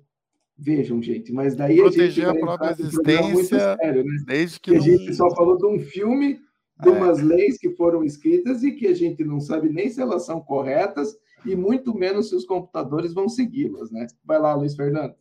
Vejam, 0.60 1.00
gente, 1.00 1.32
mas 1.32 1.54
daí 1.54 1.76
Proteger 1.76 2.26
a, 2.26 2.32
gente 2.32 2.42
a 2.42 2.44
própria 2.44 2.72
existência, 2.72 3.76
sério, 3.76 4.02
né? 4.02 4.16
desde 4.26 4.58
que, 4.58 4.72
que 4.72 4.76
a 4.76 4.80
gente 4.80 5.14
só 5.14 5.30
falou 5.30 5.56
de 5.56 5.64
um 5.64 5.78
filme, 5.78 6.40
de 6.80 6.88
é. 6.88 6.92
umas 6.92 7.20
leis 7.20 7.58
que 7.58 7.70
foram 7.70 8.04
escritas 8.04 8.62
e 8.62 8.72
que 8.72 8.86
a 8.86 8.94
gente 8.94 9.24
não 9.24 9.40
sabe 9.40 9.68
nem 9.68 9.88
se 9.88 10.00
elas 10.00 10.24
são 10.24 10.40
corretas 10.40 11.16
e 11.44 11.54
muito 11.56 11.94
menos 11.94 12.28
se 12.28 12.34
os 12.34 12.44
computadores 12.44 13.12
vão 13.12 13.28
segui-las, 13.28 13.90
né? 13.90 14.06
Vai 14.24 14.38
lá, 14.38 14.54
Luiz 14.54 14.74
Fernando. 14.74 15.14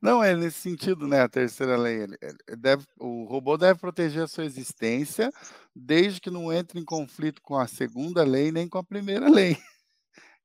Não, 0.00 0.22
é 0.22 0.34
nesse 0.34 0.60
sentido, 0.60 1.06
né? 1.06 1.20
A 1.20 1.28
terceira 1.28 1.76
lei. 1.76 2.06
Deve, 2.58 2.84
o 2.98 3.24
robô 3.24 3.56
deve 3.56 3.78
proteger 3.78 4.22
a 4.22 4.28
sua 4.28 4.44
existência 4.44 5.30
desde 5.74 6.20
que 6.20 6.30
não 6.30 6.52
entre 6.52 6.80
em 6.80 6.84
conflito 6.84 7.42
com 7.42 7.56
a 7.56 7.66
segunda 7.66 8.22
lei 8.24 8.50
nem 8.50 8.68
com 8.68 8.78
a 8.78 8.84
primeira 8.84 9.28
lei. 9.28 9.56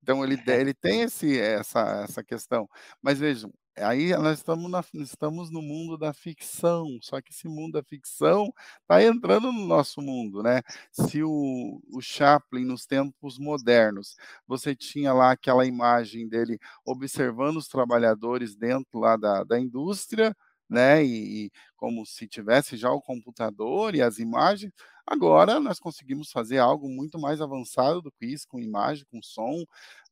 Então 0.01 0.23
ele, 0.23 0.41
ele 0.47 0.73
tem 0.73 1.01
esse, 1.01 1.37
essa, 1.37 2.03
essa 2.03 2.23
questão. 2.23 2.67
Mas 3.01 3.19
vejam, 3.19 3.53
aí 3.81 4.15
nós 4.17 4.39
estamos, 4.39 4.69
na, 4.69 4.83
estamos 4.95 5.51
no 5.51 5.61
mundo 5.61 5.97
da 5.97 6.13
ficção, 6.13 6.99
só 7.01 7.21
que 7.21 7.31
esse 7.31 7.47
mundo 7.47 7.73
da 7.73 7.83
ficção 7.83 8.53
está 8.81 9.03
entrando 9.03 9.51
no 9.51 9.65
nosso 9.65 10.01
mundo, 10.01 10.43
né? 10.43 10.61
Se 10.91 11.23
o, 11.23 11.81
o 11.93 12.01
Chaplin, 12.01 12.65
nos 12.65 12.85
tempos 12.85 13.37
modernos, 13.37 14.15
você 14.47 14.75
tinha 14.75 15.13
lá 15.13 15.31
aquela 15.31 15.65
imagem 15.65 16.27
dele 16.27 16.59
observando 16.85 17.57
os 17.57 17.67
trabalhadores 17.67 18.55
dentro 18.55 18.99
lá 18.99 19.15
da, 19.17 19.43
da 19.43 19.59
indústria, 19.59 20.35
né? 20.69 21.03
E, 21.03 21.45
e, 21.45 21.51
como 21.75 22.05
se 22.05 22.27
tivesse 22.27 22.77
já 22.77 22.91
o 22.91 23.01
computador 23.01 23.95
e 23.95 24.01
as 24.01 24.19
imagens. 24.19 24.71
Agora 25.07 25.59
nós 25.59 25.79
conseguimos 25.79 26.31
fazer 26.31 26.59
algo 26.59 26.87
muito 26.87 27.17
mais 27.19 27.41
avançado 27.41 28.01
do 28.01 28.11
que 28.11 28.25
isso, 28.27 28.47
com 28.47 28.59
imagem, 28.59 29.05
com 29.11 29.21
som, 29.23 29.63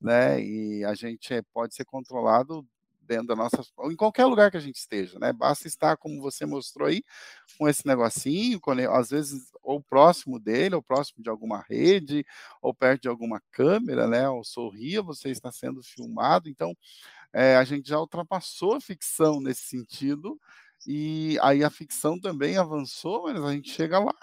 né? 0.01 0.41
E 0.41 0.84
a 0.86 0.95
gente 0.95 1.34
é, 1.34 1.41
pode 1.53 1.75
ser 1.75 1.86
controlado 1.86 2.65
dentro 3.08 3.28
da 3.28 3.36
nossa, 3.36 3.63
em 3.86 3.96
qualquer 3.96 4.26
lugar 4.26 4.52
que 4.52 4.58
a 4.58 4.60
gente 4.60 4.76
esteja, 4.78 5.17
né? 5.20 5.34
Basta 5.34 5.67
estar, 5.67 5.98
como 5.98 6.22
você 6.22 6.46
mostrou 6.46 6.88
aí, 6.88 7.04
com 7.58 7.67
esse 7.67 7.86
negocinho, 7.88 8.60
às 8.91 9.10
vezes 9.10 9.50
ou 9.63 9.82
próximo 9.82 10.39
dele, 10.39 10.76
ou 10.76 10.84
próximo 10.84 11.24
de 11.24 11.30
alguma 11.30 11.63
rede, 11.70 12.26
ou 12.62 12.74
perto 12.74 13.04
de 13.04 13.08
alguma 13.10 13.41
câmera, 13.52 14.08
né? 14.08 14.30
Ou 14.30 14.43
sorria, 14.43 15.02
você 15.02 15.30
está 15.30 15.52
sendo 15.52 15.82
filmado. 15.84 16.50
Então, 16.50 16.76
é, 17.34 17.58
a 17.58 17.63
gente 17.63 17.89
já 17.89 18.00
ultrapassou 18.00 18.76
a 18.76 18.82
ficção 18.82 19.41
nesse 19.41 19.63
sentido, 19.63 20.39
e 20.88 21.38
aí 21.41 21.63
a 21.63 21.70
ficção 21.70 22.20
também 22.20 22.58
avançou, 22.58 23.24
mas 23.24 23.43
a 23.43 23.54
gente 23.54 23.72
chega 23.72 24.00
lá. 24.00 24.15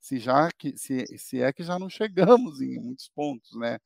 Se, 0.00 0.18
já 0.18 0.50
que, 0.52 0.76
se, 0.78 1.04
se 1.18 1.40
é 1.42 1.52
que 1.52 1.64
já 1.64 1.78
não 1.78 1.90
chegamos 1.90 2.60
em 2.60 2.78
muitos 2.80 3.08
pontos, 3.08 3.54
né? 3.56 3.78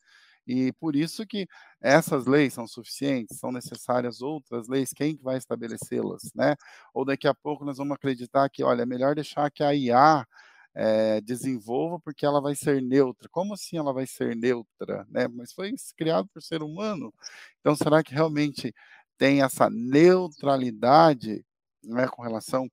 E 0.51 0.73
por 0.73 0.97
isso 0.97 1.25
que 1.25 1.47
essas 1.81 2.27
leis 2.27 2.55
são 2.55 2.67
suficientes, 2.67 3.39
são 3.39 3.53
necessárias 3.53 4.21
outras 4.21 4.67
leis, 4.67 4.93
quem 4.93 5.17
vai 5.23 5.37
estabelecê-las, 5.39 6.33
né? 6.35 6.57
Ou 6.93 7.05
daqui 7.05 7.29
a 7.29 7.35
pouco 7.35 7.65
nós 7.65 7.79
vamos 7.79 7.95
acreditar 7.95 8.49
que, 8.51 8.65
olha, 8.65 8.83
é 8.83 8.87
melhor 8.87 9.15
deixar 9.15 9.49
que 9.53 9.63
a 9.63 9.73
IA 9.73 10.27
é, 10.75 11.21
desenvolva 11.21 12.01
porque 12.01 12.27
ela 12.27 12.41
vai 12.41 12.57
ser 12.57 12.83
neutra. 12.83 13.29
Como 13.31 13.55
assim 13.55 13.79
ela 13.79 13.93
vai 13.93 14.09
ser 14.09 14.35
neutra? 14.35 15.07
Né? 15.09 15.29
Mas 15.29 15.53
foi 15.53 15.73
criado 15.97 16.29
por 16.35 16.43
ser 16.43 16.65
humano. 16.65 17.15
Então, 17.61 17.77
será 17.77 18.03
que 18.03 18.13
realmente 18.13 18.75
tem 19.17 19.43
essa 19.43 19.71
neutralidade 19.71 21.45
né, 21.85 22.09
com 22.09 22.23
relação 22.23 22.69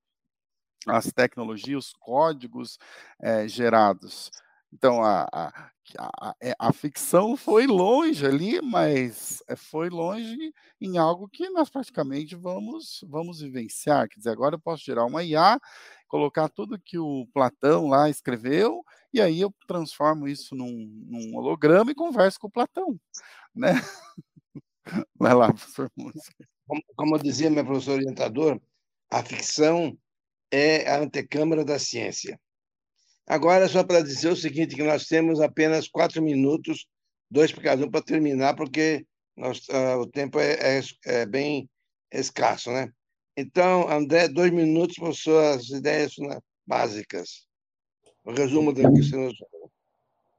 às 0.87 1.11
tecnologias, 1.11 1.87
os 1.87 1.93
códigos 1.93 2.79
é, 3.21 3.47
gerados? 3.47 4.31
Então, 4.73 5.01
a, 5.01 5.25
a, 5.31 5.71
a, 5.97 6.35
é, 6.41 6.53
a, 6.59 6.73
ficção 6.73 7.37
foi 7.37 7.65
longe 7.65 8.25
ali, 8.25 8.61
mas 8.61 9.41
foi 9.55 9.89
longe 9.89 10.53
em 10.81 10.97
algo 10.97 11.29
que 11.29 11.49
nós 11.49 11.69
praticamente 11.69 12.35
vamos, 12.35 12.99
vamos 13.07 13.39
vivenciar. 13.39 14.09
Quer 14.09 14.17
dizer, 14.17 14.31
agora 14.31 14.55
eu 14.55 14.59
posso 14.59 14.83
gerar 14.83 15.05
uma 15.05 15.23
IA, 15.23 15.59
colocar 16.07 16.49
tudo 16.49 16.79
que 16.79 16.97
o 16.97 17.27
Platão 17.33 17.87
lá 17.87 18.09
escreveu, 18.09 18.83
e 19.13 19.21
aí 19.21 19.39
eu 19.39 19.53
transformo 19.67 20.27
isso 20.27 20.53
num, 20.53 21.05
num 21.07 21.37
holograma 21.37 21.91
e 21.91 21.95
converso 21.95 22.39
com 22.39 22.47
o 22.47 22.51
Platão. 22.51 22.99
Né? 23.55 23.71
Vai 25.17 25.33
lá, 25.33 25.47
professor 25.53 25.89
Música. 25.95 26.47
Como, 26.67 26.81
como 26.95 27.19
dizia 27.19 27.49
meu 27.49 27.65
professor 27.65 27.93
orientador, 27.93 28.59
a 29.09 29.23
ficção 29.23 29.97
é 30.51 30.89
a 30.89 30.99
antecâmara 30.99 31.63
da 31.63 31.79
ciência. 31.79 32.37
Agora, 33.27 33.67
só 33.67 33.83
para 33.83 34.01
dizer 34.01 34.29
o 34.29 34.35
seguinte, 34.37 34.75
que 34.75 34.83
nós 34.83 35.05
temos 35.05 35.41
apenas 35.41 35.89
quatro 35.89 36.21
minutos, 36.23 36.87
dois 37.29 37.51
por 37.51 37.61
cada 37.61 37.85
um, 37.85 37.91
para 37.91 38.01
terminar, 38.01 38.55
porque 38.55 39.05
nós, 39.35 39.59
uh, 39.67 39.99
o 39.99 40.07
tempo 40.07 40.39
é, 40.39 40.53
é, 40.77 40.81
é, 41.05 41.25
bem 41.25 41.69
escasso, 42.11 42.71
né? 42.71 42.89
Então, 43.35 43.87
André, 43.89 44.29
dois 44.29 44.51
minutos 44.51 44.95
para 44.95 45.11
suas 45.11 45.69
ideias 45.69 46.13
básicas. 46.65 47.45
O 48.23 48.31
resumo 48.31 48.71
do 48.71 48.81
que 48.81 49.03
você 49.03 49.15
nos... 49.17 49.35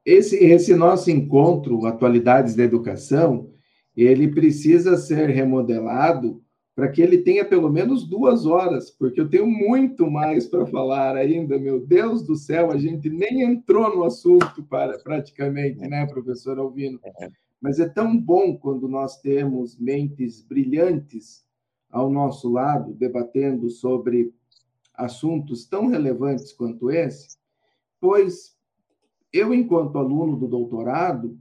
esse, 0.05 0.37
esse 0.37 0.75
nosso 0.75 1.11
encontro, 1.11 1.87
Atualidades 1.87 2.55
da 2.55 2.65
Educação, 2.65 3.55
ele 3.95 4.29
precisa 4.29 4.97
ser 4.97 5.29
remodelado 5.29 6.43
para 6.79 6.93
que 6.93 7.03
ele 7.03 7.19
tenha 7.19 7.45
pelo 7.45 7.69
menos 7.69 8.05
duas 8.05 8.47
horas, 8.47 8.89
porque 8.89 9.21
eu 9.21 9.29
tenho 9.29 9.49
muito 9.49 10.09
mais 10.09 10.47
para 10.47 10.65
falar 10.65 11.17
ainda, 11.17 11.59
meu 11.59 11.85
Deus 11.85 12.23
do 12.23 12.37
céu, 12.37 12.71
a 12.71 12.79
gente 12.79 13.11
nem 13.11 13.43
entrou 13.43 13.97
no 13.97 14.05
assunto 14.05 14.63
para, 14.63 14.97
praticamente, 15.01 15.81
né, 15.81 16.07
professor 16.07 16.57
Alvino? 16.57 17.01
É. 17.21 17.31
Mas 17.61 17.81
é 17.81 17.89
tão 17.89 18.17
bom 18.17 18.57
quando 18.57 18.87
nós 18.87 19.21
temos 19.21 19.77
mentes 19.77 20.41
brilhantes 20.41 21.45
ao 21.91 22.09
nosso 22.09 22.49
lado, 22.49 22.95
debatendo 22.95 23.69
sobre 23.71 24.33
assuntos 24.95 25.67
tão 25.67 25.89
relevantes 25.89 26.53
quanto 26.53 26.93
esse, 26.93 27.37
pois 28.01 28.57
eu, 29.33 29.53
enquanto 29.53 29.99
aluno 29.99 30.37
do 30.37 30.47
doutorado, 30.47 31.37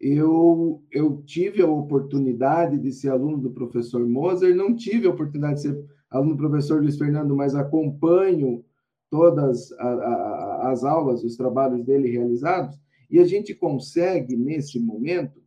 eu, 0.00 0.82
eu 0.90 1.22
tive 1.26 1.60
a 1.60 1.66
oportunidade 1.66 2.78
de 2.78 2.92
ser 2.92 3.10
aluno 3.10 3.38
do 3.38 3.50
professor 3.50 4.06
Moser, 4.06 4.54
não 4.54 4.74
tive 4.74 5.06
a 5.06 5.10
oportunidade 5.10 5.56
de 5.56 5.62
ser 5.62 5.84
aluno 6.08 6.34
do 6.34 6.38
professor 6.38 6.80
Luiz 6.80 6.96
Fernando, 6.96 7.34
mas 7.34 7.54
acompanho 7.54 8.64
todas 9.10 9.72
a, 9.72 9.88
a, 9.88 10.70
as 10.70 10.84
aulas, 10.84 11.24
os 11.24 11.36
trabalhos 11.36 11.84
dele 11.84 12.10
realizados, 12.10 12.78
e 13.10 13.18
a 13.18 13.24
gente 13.24 13.54
consegue, 13.54 14.36
nesse 14.36 14.78
momento, 14.78 15.42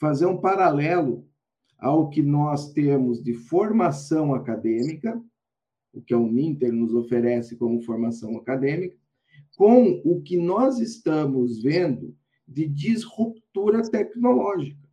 fazer 0.00 0.26
um 0.26 0.38
paralelo 0.38 1.26
ao 1.78 2.08
que 2.08 2.22
nós 2.22 2.72
temos 2.72 3.22
de 3.22 3.34
formação 3.34 4.34
acadêmica, 4.34 5.22
o 5.92 6.00
que 6.00 6.14
a 6.14 6.18
Uninter 6.18 6.72
nos 6.72 6.94
oferece 6.94 7.56
como 7.56 7.82
formação 7.82 8.36
acadêmica, 8.36 8.96
com 9.56 10.00
o 10.04 10.20
que 10.22 10.36
nós 10.36 10.80
estamos 10.80 11.62
vendo 11.62 12.16
de 12.48 12.66
disruptura 12.66 13.82
tecnológica. 13.82 14.88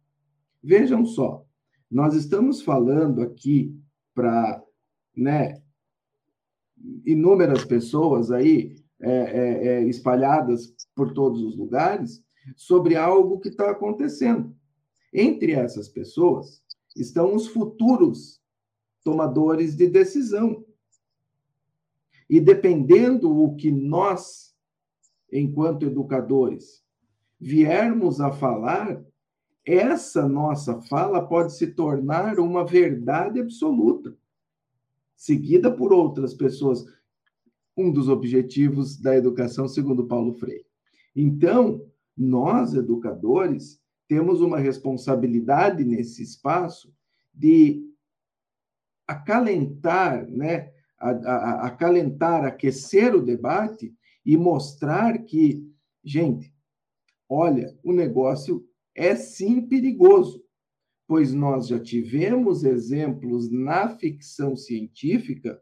Vejam 0.62 1.06
só, 1.06 1.46
nós 1.90 2.14
estamos 2.14 2.62
falando 2.62 3.22
aqui 3.22 3.74
para 4.14 4.62
né, 5.16 5.62
inúmeras 7.06 7.64
pessoas 7.64 8.32
aí 8.32 8.76
é, 9.00 9.12
é, 9.12 9.68
é, 9.68 9.84
espalhadas 9.84 10.74
por 10.94 11.14
todos 11.14 11.42
os 11.42 11.58
lugares 11.58 12.24
sobre 12.56 12.96
algo 12.96 13.40
que 13.40 13.50
está 13.50 13.72
acontecendo. 13.72 14.56
Entre 15.14 15.54
essas 15.54 15.88
pessoas 15.88 16.62
estão 16.96 17.36
os 17.36 17.48
futuros 17.48 18.42
tomadores 19.04 19.76
de 19.76 19.88
decisão. 19.88 20.66
E 22.30 22.40
dependendo 22.40 23.32
o 23.32 23.56
que 23.56 23.72
nós, 23.72 24.56
enquanto 25.32 25.86
educadores, 25.86 26.85
viermos 27.40 28.22
a 28.22 28.32
falar, 28.32 29.04
essa 29.66 30.28
nossa 30.28 30.80
fala 30.82 31.26
pode 31.26 31.54
se 31.54 31.68
tornar 31.68 32.40
uma 32.40 32.66
verdade 32.66 33.40
absoluta, 33.40 34.16
seguida 35.16 35.72
por 35.72 35.92
outras 35.92 36.34
pessoas. 36.34 36.86
Um 37.76 37.92
dos 37.92 38.08
objetivos 38.08 38.98
da 38.98 39.16
educação, 39.16 39.68
segundo 39.68 40.08
Paulo 40.08 40.34
Freire. 40.34 40.66
Então, 41.14 41.86
nós, 42.16 42.74
educadores, 42.74 43.82
temos 44.08 44.40
uma 44.40 44.60
responsabilidade 44.60 45.84
nesse 45.84 46.24
espaço 46.24 46.94
de 47.34 47.84
acalentar, 49.08 50.30
né? 50.30 50.72
A, 50.98 51.10
a, 51.10 51.68
acalentar, 51.68 52.46
aquecer 52.46 53.14
o 53.14 53.22
debate 53.22 53.94
e 54.26 54.38
mostrar 54.38 55.20
que, 55.20 55.70
gente, 56.04 56.55
olha, 57.30 57.78
o 57.84 57.92
negócio 57.92 58.66
é 58.96 59.16
sim 59.16 59.62
perigoso, 59.62 60.44
pois 61.08 61.34
nós 61.34 61.68
já 61.68 61.80
tivemos 61.80 62.64
exemplos 62.64 63.50
na 63.52 63.90
ficção 63.90 64.56
científica 64.56 65.60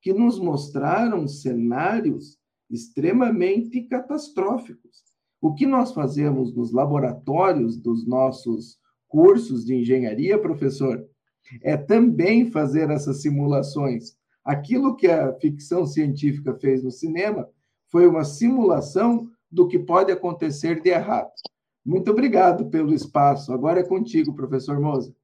que 0.00 0.12
nos 0.12 0.38
mostraram 0.38 1.28
cenários 1.28 2.38
extremamente 2.68 3.82
catastróficos. 3.82 5.04
O 5.40 5.54
que 5.54 5.66
nós 5.66 5.92
fazemos 5.92 6.54
nos 6.54 6.72
laboratórios 6.72 7.76
dos 7.76 8.06
nossos 8.06 8.78
cursos 9.08 9.64
de 9.64 9.74
engenharia, 9.74 10.38
professor, 10.40 11.06
é 11.62 11.76
também 11.76 12.50
fazer 12.50 12.90
essas 12.90 13.20
simulações. 13.22 14.16
Aquilo 14.44 14.96
que 14.96 15.06
a 15.06 15.32
ficção 15.34 15.86
científica 15.86 16.54
fez 16.54 16.82
no 16.82 16.90
cinema 16.90 17.48
foi 17.88 18.06
uma 18.06 18.24
simulação 18.24 19.28
do 19.52 19.68
que 19.68 19.78
pode 19.78 20.10
acontecer 20.10 20.80
de 20.80 20.88
errado. 20.88 21.30
Muito 21.84 22.10
obrigado 22.10 22.70
pelo 22.70 22.94
espaço. 22.94 23.52
Agora 23.52 23.80
é 23.80 23.84
contigo, 23.84 24.34
professor 24.34 24.80
Moza. 24.80 25.14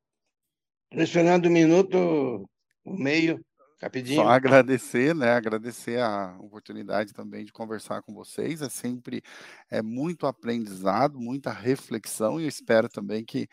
Luiz 0.92 1.10
Fernando, 1.10 1.46
um 1.46 1.52
minuto, 1.52 2.48
um 2.84 2.96
meio, 2.96 3.40
rapidinho. 3.80 4.22
Só 4.22 4.28
agradecer, 4.28 5.14
né? 5.14 5.32
Agradecer 5.32 6.00
a 6.00 6.36
oportunidade 6.40 7.12
também 7.12 7.44
de 7.44 7.52
conversar 7.52 8.02
com 8.02 8.12
vocês. 8.12 8.60
É 8.60 8.68
sempre 8.68 9.22
é 9.70 9.80
muito 9.80 10.26
aprendizado, 10.26 11.18
muita 11.18 11.50
reflexão, 11.50 12.38
e 12.38 12.44
eu 12.44 12.48
espero 12.48 12.88
também 12.88 13.24
que 13.24 13.48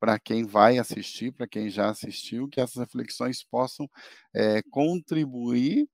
para 0.00 0.18
quem 0.18 0.44
vai 0.44 0.78
assistir, 0.78 1.32
para 1.32 1.46
quem 1.46 1.70
já 1.70 1.90
assistiu, 1.90 2.48
que 2.48 2.60
essas 2.60 2.76
reflexões 2.76 3.42
possam 3.42 3.88
é, 4.34 4.60
contribuir 4.70 5.88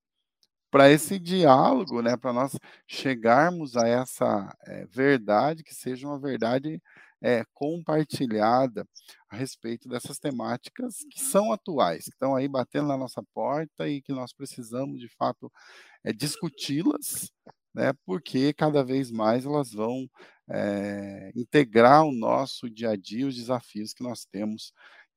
para 0.73 0.91
esse 0.91 1.19
diálogo, 1.19 2.01
né, 2.01 2.17
para 2.17 2.33
nós 2.33 2.59
chegarmos 2.89 3.77
a 3.77 3.87
essa 3.87 4.57
é, 4.67 4.87
verdade 4.87 5.63
que 5.63 5.75
seja 5.75 6.07
uma 6.09 6.19
verdade 6.19 6.81
é, 7.23 7.45
compartilhada 7.53 8.89
a 9.29 9.37
respeito 9.37 9.87
dessas 9.87 10.19
temáticas 10.19 11.01
que 11.11 11.21
são 11.21 11.53
atuais, 11.53 12.05
que 12.05 12.13
estão 12.13 12.35
aí 12.35 12.49
batendo 12.49 12.89
na 12.89 12.97
nossa 12.97 13.23
porta 13.35 13.87
e 13.87 14.01
que 14.01 14.13
nós 14.15 14.33
precisamos 14.33 14.99
de 14.99 15.11
fato 15.11 15.53
é, 16.03 16.11
discuti-las, 16.11 17.31
né, 17.75 17.93
porque 18.07 18.55
cada 18.55 18.83
vez 18.83 19.11
mais 19.11 19.45
elas 19.45 19.73
vão 19.73 20.09
integrar 21.35 22.05
o 22.05 22.13
nosso 22.13 22.69
dia 22.69 22.91
a 22.91 22.97
dia, 22.97 23.27
os 23.27 23.37
desafios 23.37 23.95
que 23.95 24.03
nós 24.03 24.27
temos 24.27 24.73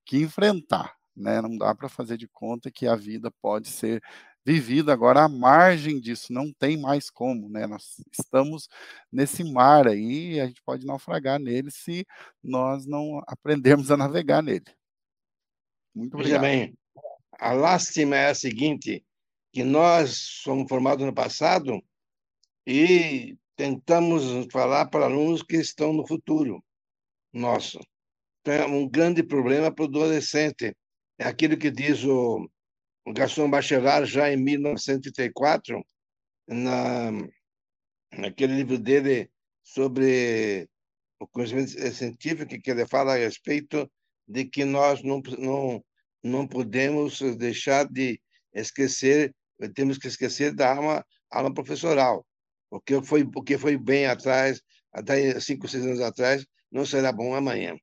que 0.06 0.18
enfrentar. 0.22 0.96
Né? 1.16 1.42
Não 1.42 1.58
dá 1.58 1.74
para 1.74 1.90
fazer 1.90 2.18
de 2.18 2.28
conta 2.28 2.72
que 2.72 2.88
a 2.88 2.96
vida 2.96 3.32
pode 3.42 3.70
ser 3.70 4.02
vivido 4.46 4.92
agora 4.92 5.24
à 5.24 5.28
margem 5.28 6.00
disso, 6.00 6.32
não 6.32 6.54
tem 6.54 6.78
mais 6.78 7.10
como, 7.10 7.50
né? 7.50 7.66
Nós 7.66 7.96
estamos 8.12 8.70
nesse 9.12 9.44
mar 9.44 9.88
aí 9.88 10.34
e 10.34 10.40
a 10.40 10.46
gente 10.46 10.62
pode 10.64 10.86
naufragar 10.86 11.40
nele 11.40 11.72
se 11.72 12.06
nós 12.44 12.86
não 12.86 13.24
aprendermos 13.28 13.90
a 13.90 13.98
navegar 13.98 14.44
nele. 14.44 14.66
Muito 15.96 16.14
obrigado. 16.14 16.42
Veja 16.42 16.58
bem, 16.58 16.78
a 17.40 17.54
lástima 17.54 18.16
é 18.16 18.30
a 18.30 18.36
seguinte, 18.36 19.04
que 19.52 19.64
nós 19.64 20.16
somos 20.44 20.68
formados 20.70 21.04
no 21.04 21.14
passado 21.14 21.82
e 22.68 23.36
tentamos 23.56 24.46
falar 24.52 24.88
para 24.88 25.06
alunos 25.06 25.42
que 25.42 25.56
estão 25.56 25.92
no 25.92 26.08
futuro 26.08 26.64
nosso. 27.34 27.80
Então, 28.42 28.54
é 28.54 28.66
um 28.68 28.88
grande 28.88 29.24
problema 29.24 29.74
para 29.74 29.86
o 29.86 29.88
adolescente. 29.88 30.76
É 31.18 31.26
aquilo 31.26 31.58
que 31.58 31.72
diz 31.72 32.04
o 32.04 32.48
o 33.06 33.14
Gaston 33.14 33.50
Bachelard, 33.50 34.10
já 34.12 34.32
em 34.32 34.38
1934, 34.38 35.86
na, 36.48 37.12
naquele 38.12 38.56
livro 38.56 38.80
dele 38.80 39.30
sobre 39.64 40.68
o 41.20 41.28
conhecimento 41.28 41.70
científico, 41.94 42.60
que 42.60 42.72
ele 42.72 42.88
fala 42.88 43.14
a 43.14 43.18
respeito 43.18 43.90
de 44.28 44.46
que 44.46 44.66
nós 44.66 45.04
não, 45.04 45.22
não, 45.38 45.84
não 46.24 46.48
podemos 46.48 47.20
deixar 47.38 47.88
de 47.88 48.20
esquecer, 48.54 49.34
temos 49.76 50.00
que 50.00 50.08
esquecer 50.08 50.54
da 50.54 50.76
alma, 50.76 51.06
alma 51.30 51.54
professoral. 51.54 52.26
O 52.72 52.82
que 52.82 53.02
foi, 53.04 53.22
o 53.24 53.44
que 53.44 53.58
foi 53.58 53.78
bem 53.78 54.08
atrás, 54.08 54.62
até 54.92 55.40
cinco, 55.40 55.68
seis 55.68 55.86
anos 55.86 56.02
atrás, 56.02 56.44
não 56.72 56.86
será 56.86 57.12
bom 57.12 57.36
amanhã. 57.36 57.76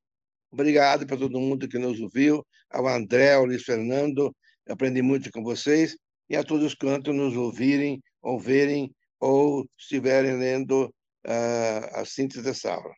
Obrigado 0.51 1.07
para 1.07 1.17
todo 1.17 1.41
mundo 1.41 1.69
que 1.69 1.79
nos 1.79 2.01
ouviu, 2.01 2.45
ao 2.69 2.89
André, 2.89 3.35
ao 3.35 3.45
Luiz 3.45 3.63
Fernando, 3.63 4.35
aprendi 4.69 5.03
muito 5.03 5.31
com 5.31 5.43
vocês 5.43 5.97
e 6.29 6.37
a 6.37 6.43
todos 6.45 6.75
quanto 6.75 7.13
nos 7.13 7.37
ouvirem, 7.37 8.03
ouvirem 8.23 8.95
ou 9.21 9.67
estiverem 9.79 10.37
lendo 10.37 10.87
uh, 11.27 12.01
a 12.01 12.05
síntese 12.05 12.43
dessa 12.43 12.73
aula. 12.73 12.95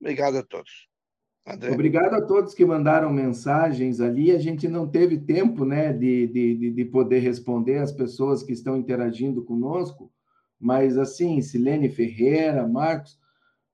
Obrigado 0.00 0.38
a 0.38 0.42
todos. 0.42 0.88
André. 1.46 1.72
Obrigado 1.72 2.14
a 2.14 2.22
todos 2.22 2.54
que 2.54 2.64
mandaram 2.64 3.12
mensagens 3.12 4.00
ali. 4.00 4.30
A 4.30 4.38
gente 4.38 4.68
não 4.68 4.88
teve 4.88 5.18
tempo 5.18 5.64
né, 5.64 5.92
de, 5.92 6.26
de, 6.28 6.70
de 6.70 6.84
poder 6.84 7.20
responder 7.20 7.78
as 7.78 7.92
pessoas 7.92 8.42
que 8.42 8.52
estão 8.52 8.76
interagindo 8.76 9.42
conosco, 9.42 10.12
mas 10.58 10.98
assim, 10.98 11.40
Silene 11.40 11.88
Ferreira, 11.88 12.66
Marcos, 12.66 13.18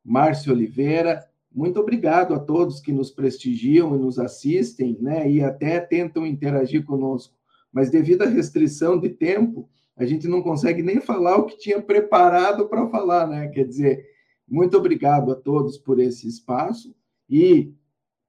Márcio 0.05 0.53
Oliveira, 0.53 1.29
muito 1.57 1.81
obrigado 1.81 2.35
a 2.35 2.39
todos 2.39 2.81
que 2.81 2.93
nos 2.93 3.11
prestigiam 3.11 3.97
e 3.97 3.99
nos 3.99 4.19
assistem, 4.19 4.99
né? 5.01 5.31
E 5.31 5.43
até 5.43 5.81
tentam 5.81 6.27
interagir 6.27 6.85
conosco. 6.85 7.35
Mas 7.73 7.89
devido 7.89 8.25
à 8.25 8.27
restrição 8.27 9.01
de 9.01 9.09
tempo, 9.09 9.67
a 9.97 10.05
gente 10.05 10.29
não 10.29 10.43
consegue 10.43 10.83
nem 10.83 11.01
falar 11.01 11.39
o 11.39 11.47
que 11.47 11.57
tinha 11.57 11.81
preparado 11.81 12.69
para 12.69 12.87
falar, 12.91 13.27
né? 13.27 13.49
Quer 13.49 13.67
dizer, 13.67 14.05
muito 14.47 14.77
obrigado 14.77 15.33
a 15.33 15.35
todos 15.35 15.79
por 15.79 15.99
esse 15.99 16.29
espaço 16.29 16.95
e 17.27 17.73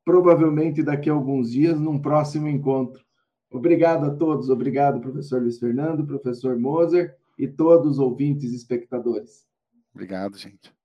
provavelmente 0.05 0.81
daqui 0.81 1.09
a 1.09 1.13
alguns 1.13 1.51
dias, 1.51 1.77
num 1.77 1.99
próximo 1.99 2.47
encontro. 2.47 3.03
Obrigado 3.51 4.05
a 4.05 4.15
todos, 4.15 4.49
obrigado, 4.49 5.01
professor 5.01 5.41
Luiz 5.41 5.59
Fernando, 5.59 6.07
professor 6.07 6.57
Moser 6.57 7.17
e 7.37 7.45
todos 7.45 7.93
os 7.93 7.99
ouvintes 7.99 8.53
e 8.53 8.55
espectadores. 8.55 9.45
Obrigado, 9.93 10.37
gente. 10.37 10.76